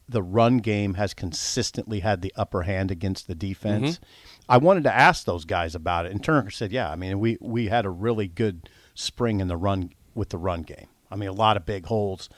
the 0.10 0.24
run 0.24 0.58
game 0.58 0.94
has 0.96 1.14
consistently 1.14 2.00
had 2.00 2.22
the 2.22 2.34
upper 2.36 2.64
hand 2.64 2.92
against 2.92 3.28
the 3.28 3.36
defense. 3.36 4.00
I 4.50 4.58
wanted 4.58 4.84
to 4.84 4.96
ask 4.96 5.26
those 5.26 5.46
guys 5.46 5.76
about 5.76 6.06
it, 6.06 6.12
and 6.12 6.24
Turner 6.24 6.50
said, 6.50 6.72
"Yeah, 6.72 6.90
I 6.90 6.96
mean, 6.96 7.20
we 7.20 7.38
we 7.42 7.68
had 7.68 7.86
a 7.86 7.90
really 7.90 8.28
good 8.28 8.70
spring 8.96 9.40
in 9.40 9.48
the 9.48 9.58
run 9.58 9.92
with 10.16 10.30
the 10.30 10.38
run 10.38 10.62
game. 10.64 10.88
I 11.12 11.16
mean, 11.16 11.30
a 11.30 11.34
lot 11.34 11.58
of 11.58 11.66
big 11.66 11.86
holes. 11.86 12.30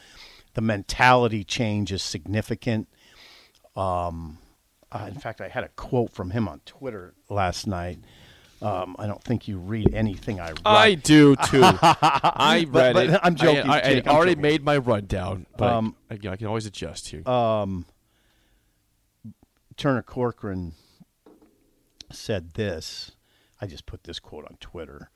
The 0.56 0.62
mentality 0.62 1.44
change 1.44 1.92
is 1.92 2.02
significant. 2.02 2.88
Um, 3.76 4.40
uh, 4.92 5.06
in 5.08 5.20
fact, 5.20 5.40
I 5.40 5.48
had 5.48 5.64
a 5.64 5.70
quote 5.70 6.12
from 6.12 6.32
him 6.32 6.48
on 6.48 6.62
Twitter 6.66 7.14
last 7.30 7.68
night. 7.68 8.00
Um, 8.62 8.96
I 9.00 9.08
don't 9.08 9.24
think 9.24 9.48
you 9.48 9.58
read 9.58 9.94
anything 9.94 10.40
I 10.40 10.50
write. 10.50 10.62
I 10.66 10.96
do 10.96 11.36
too. 11.36 11.62
I 11.82 12.66
read 12.70 12.94
but 12.94 13.10
it. 13.10 13.20
I'm 13.24 13.36
joking, 13.36 13.70
I, 13.70 13.78
I, 13.78 13.82
Jake, 13.94 14.08
I 14.08 14.12
already 14.12 14.32
joking. 14.34 14.42
made 14.42 14.64
my 14.64 14.78
rundown, 14.78 15.46
but 15.58 15.72
Um, 15.72 15.96
I, 16.12 16.16
I 16.16 16.36
can 16.36 16.48
always 16.48 16.66
adjust 16.66 17.10
here. 17.10 17.22
Turner 19.78 20.02
Corcoran 20.02 20.74
said 22.12 22.54
this. 22.56 23.12
I 23.62 23.68
just 23.68 23.86
put 23.86 24.04
this 24.04 24.20
quote 24.20 24.46
on 24.46 24.58
Twitter 24.60 25.10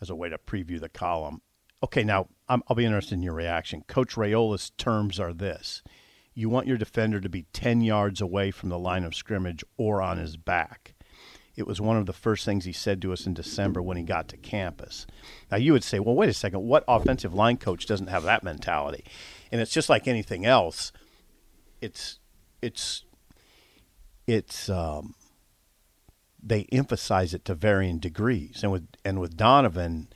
as 0.00 0.10
a 0.10 0.14
way 0.16 0.28
to 0.28 0.38
preview 0.38 0.80
the 0.80 0.88
column. 0.88 1.42
Okay, 1.82 2.02
now 2.02 2.26
I'm, 2.48 2.62
I'll 2.68 2.76
be 2.76 2.84
interested 2.84 3.14
in 3.14 3.22
your 3.22 3.34
reaction. 3.34 3.82
Coach 3.86 4.14
Raiola's 4.16 4.70
terms 4.70 5.20
are 5.20 5.32
this 5.32 5.82
you 6.34 6.48
want 6.48 6.66
your 6.66 6.76
defender 6.78 7.20
to 7.20 7.28
be 7.28 7.44
10 7.52 7.80
yards 7.82 8.20
away 8.20 8.50
from 8.50 8.68
the 8.68 8.78
line 8.78 9.04
of 9.04 9.14
scrimmage 9.14 9.64
or 9.76 10.00
on 10.00 10.16
his 10.18 10.36
back. 10.36 10.94
It 11.56 11.66
was 11.66 11.80
one 11.80 11.96
of 11.96 12.06
the 12.06 12.12
first 12.12 12.44
things 12.44 12.64
he 12.64 12.72
said 12.72 13.02
to 13.02 13.12
us 13.12 13.26
in 13.26 13.34
December 13.34 13.82
when 13.82 13.96
he 13.96 14.02
got 14.02 14.28
to 14.28 14.36
campus. 14.36 15.06
Now, 15.50 15.58
you 15.58 15.72
would 15.72 15.84
say, 15.84 15.98
well, 15.98 16.14
wait 16.14 16.28
a 16.28 16.34
second, 16.34 16.62
what 16.62 16.84
offensive 16.88 17.34
line 17.34 17.56
coach 17.56 17.86
doesn't 17.86 18.06
have 18.06 18.22
that 18.22 18.44
mentality? 18.44 19.04
And 19.50 19.60
it's 19.60 19.72
just 19.72 19.88
like 19.88 20.06
anything 20.06 20.46
else. 20.46 20.92
It's, 21.80 22.18
it's, 22.62 23.04
it's, 24.26 24.68
um, 24.68 25.14
they 26.42 26.66
emphasize 26.72 27.34
it 27.34 27.44
to 27.46 27.54
varying 27.54 27.98
degrees. 27.98 28.60
And 28.62 28.72
with, 28.72 28.86
and 29.04 29.20
with 29.20 29.36
Donovan, 29.36 30.08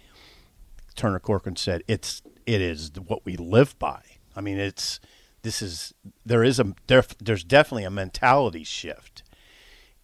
Turner 0.94 1.18
Corcoran 1.18 1.57
said, 1.57 1.83
it's, 1.88 2.23
it 2.47 2.61
is 2.61 2.92
what 3.07 3.25
we 3.25 3.37
live 3.37 3.79
by. 3.79 4.01
I 4.37 4.40
mean, 4.40 4.59
it's, 4.59 5.01
this 5.42 5.61
is, 5.61 5.92
there 6.25 6.44
is 6.44 6.61
a, 6.61 6.75
there, 6.87 7.05
there's 7.20 7.44
definitely 7.44 7.85
a 7.85 7.90
mentality 7.90 8.64
shift 8.64 9.25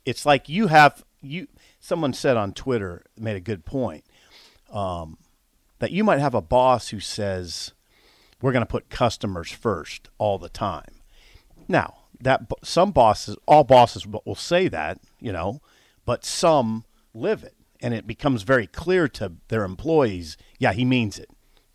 it's 0.05 0.27
like 0.27 0.49
you 0.49 0.69
have 0.69 1.05
you 1.23 1.47
someone 1.79 2.13
said 2.13 2.37
on 2.37 2.53
twitter 2.53 3.05
made 3.17 3.37
a 3.37 3.41
good 3.41 3.65
point 3.65 4.05
um, 4.73 5.19
that 5.81 5.91
you 5.91 6.05
might 6.05 6.21
have 6.21 6.35
a 6.35 6.41
boss 6.41 6.89
who 6.89 7.01
says 7.01 7.73
we're 8.41 8.53
going 8.53 8.65
to 8.65 8.71
put 8.71 8.89
customers 8.89 9.51
first 9.51 10.09
all 10.19 10.39
the 10.39 10.49
time 10.49 11.01
now 11.69 11.95
that 12.21 12.43
some 12.63 12.91
bosses 12.91 13.37
all 13.47 13.65
bosses 13.65 14.07
will 14.07 14.35
say 14.35 14.69
that 14.69 14.99
you 15.19 15.33
know 15.33 15.61
but 16.05 16.25
some 16.25 16.85
live 17.13 17.43
it 17.45 17.55
and 17.83 17.95
it 17.95 18.07
becomes 18.07 18.43
very 18.43 18.67
clear 18.67 19.09
to 19.09 19.33
their 19.49 19.65
employees, 19.65 20.37
yeah, 20.59 20.73
he 20.73 20.85
means 20.85 21.19
it. 21.19 21.31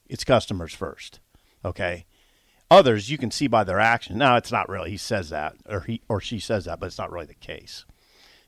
It's 0.07 0.23
customers 0.23 0.73
first. 0.73 1.19
Okay. 1.63 2.05
Others 2.69 3.09
you 3.09 3.17
can 3.17 3.31
see 3.31 3.47
by 3.47 3.63
their 3.63 3.79
action. 3.79 4.17
No, 4.17 4.35
it's 4.35 4.51
not 4.51 4.69
really. 4.69 4.91
He 4.91 4.97
says 4.97 5.29
that, 5.29 5.55
or 5.67 5.81
he 5.81 6.01
or 6.09 6.19
she 6.19 6.39
says 6.39 6.65
that, 6.65 6.79
but 6.79 6.87
it's 6.87 6.97
not 6.97 7.11
really 7.11 7.25
the 7.25 7.33
case. 7.35 7.85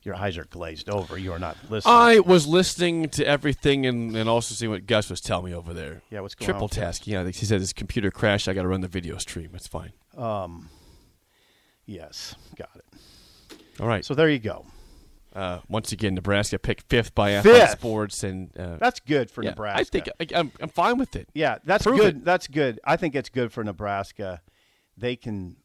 Your 0.04 0.16
eyes 0.16 0.38
are 0.38 0.46
glazed 0.46 0.90
over. 0.90 1.18
You 1.18 1.34
are 1.34 1.40
not 1.40 1.58
listening. 1.70 1.94
I 1.94 2.20
was 2.20 2.48
listening 2.48 3.10
to 3.10 3.26
everything 3.28 3.86
and, 3.86 4.16
and 4.16 4.30
also 4.30 4.54
seeing 4.56 4.72
what 4.72 4.86
Gus 4.86 5.10
was 5.10 5.20
telling 5.20 5.46
me 5.46 5.54
over 5.54 5.74
there. 5.74 6.02
Yeah, 6.10 6.22
what's 6.22 6.34
going 6.36 6.46
Triple 6.46 6.62
on 6.64 6.66
with 6.66 6.72
tasking. 6.74 7.14
Yeah, 7.14 7.26
he 7.26 7.46
said 7.46 7.60
his 7.60 7.74
computer 7.74 8.10
crashed. 8.10 8.48
I 8.48 8.54
got 8.54 8.62
to 8.62 8.68
run 8.70 8.82
the 8.82 8.88
video 8.88 9.18
stream. 9.18 9.50
It's 9.54 9.68
fine. 9.68 9.92
Um, 10.16 10.70
yes, 11.86 12.36
got 12.56 12.70
it. 12.76 12.86
All 13.82 13.88
right. 13.88 14.06
So 14.06 14.14
there 14.14 14.30
you 14.30 14.40
go. 14.40 14.66
uh, 15.36 15.60
once 15.68 15.92
again, 15.92 16.16
Nebraska 16.16 16.58
picked 16.58 16.88
fifth 16.90 17.14
by 17.14 17.32
Athlon 17.32 17.70
Sports, 17.72 18.24
and 18.24 18.50
uh, 18.58 18.78
That's 18.78 19.00
good 19.02 19.30
for 19.30 19.44
yeah, 19.44 19.50
Nebraska. 19.52 19.82
I 19.82 19.84
think 19.84 20.10
I, 20.20 20.40
I'm, 20.40 20.52
I'm 20.62 20.70
fine 20.70 20.98
with 20.98 21.16
it. 21.16 21.28
Yeah, 21.34 21.58
that's 21.66 21.84
Prove 21.84 22.00
good. 22.00 22.18
it. 22.18 22.26
That's 22.26 22.48
good. 22.48 22.80
I 22.86 22.96
think 22.96 23.14
it's 23.14 23.30
good 23.30 23.52
for 23.52 23.64
Nebraska. 23.64 24.42
They 24.96 25.16
can 25.16 25.58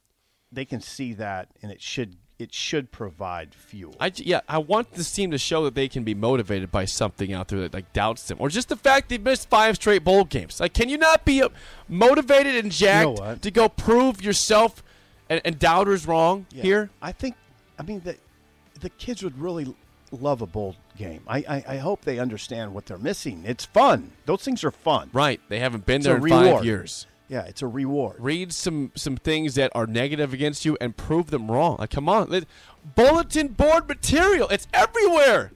they 0.51 0.65
can 0.65 0.81
see 0.81 1.15
that, 1.15 1.49
and 1.63 1.71
it 1.73 1.81
should 1.81 2.17
it 2.39 2.53
should 2.53 2.91
provide 2.91 3.55
fuel. 3.55 3.95
I 4.01 4.13
yeah, 4.17 4.41
I 4.49 4.59
want 4.59 4.93
this 4.93 5.13
team 5.13 5.31
to 5.31 5.39
show 5.39 5.65
that 5.65 5.75
they 5.75 5.89
can 5.89 6.03
be 6.05 6.15
motivated 6.15 6.71
by 6.73 6.85
something 6.87 7.33
out 7.33 7.49
there 7.49 7.61
that 7.61 7.75
like 7.75 7.93
doubts 7.93 8.27
them, 8.29 8.39
or 8.41 8.49
just 8.49 8.69
the 8.69 8.77
fact 8.77 9.09
they've 9.09 9.23
missed 9.23 9.49
five 9.49 9.77
straight 9.77 10.03
bowl 10.05 10.25
games. 10.25 10.59
Like, 10.61 10.75
can 10.75 10.89
you 10.89 10.99
not 10.99 11.25
be 11.25 11.43
uh, 11.43 11.49
motivated 11.89 12.57
and 12.57 12.73
jacked 12.73 13.11
what? 13.21 13.43
to 13.43 13.51
go 13.51 13.69
prove 13.69 14.23
yourself 14.23 14.83
and, 15.29 15.41
and 15.45 15.59
doubters 15.59 16.07
wrong 16.07 16.47
Yeah. 16.53 16.63
here? 16.63 16.91
I 17.01 17.13
think. 17.13 17.37
I 17.79 17.83
mean 17.85 18.01
the 18.05 18.17
the 18.81 18.91
kids 18.91 19.23
would 19.23 19.39
really 19.39 19.75
love 20.11 20.43
a 20.43 20.47
bowl 20.47 20.77
game. 20.97 21.23
I, 21.27 21.39
I 21.39 21.65
I 21.69 21.77
hope 21.79 22.03
they 22.03 22.19
understand 22.19 22.75
what 22.75 22.87
they're 22.87 22.99
missing. 22.99 23.45
It's 23.47 23.65
fun. 23.65 24.13
Those 24.27 24.43
things 24.43 24.65
are 24.65 24.71
fun. 24.71 25.11
Right, 25.13 25.41
they 25.49 25.59
haven't 25.59 25.87
been 25.87 25.97
It's 25.97 26.07
there 26.07 26.17
in 26.17 26.29
five 26.29 26.65
years. 26.65 27.07
Yeah, 27.29 27.45
it's 27.45 27.63
a 27.63 27.67
reward. 27.67 28.17
Read 28.19 28.53
some 28.53 28.93
some 28.95 29.17
things 29.17 29.55
that 29.55 29.71
are 29.75 29.87
negative 29.87 30.33
against 30.35 30.65
you 30.65 30.77
and 30.81 30.97
prove 30.97 31.31
them 31.31 31.51
wrong. 31.51 31.77
Like, 31.79 31.91
come 31.91 32.09
on, 32.09 32.29
Let- 32.29 32.45
bulletin 32.95 33.49
board 33.49 33.89
material. 33.89 34.49
It's 34.49 34.67
everywhere. 34.75 35.53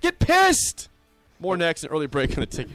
Get 0.00 0.18
pissed. 0.18 0.88
More 1.40 1.56
next. 1.56 1.84
An 1.84 1.90
early 1.90 2.06
break 2.06 2.30
on 2.30 2.40
the 2.40 2.46
ticket. 2.46 2.72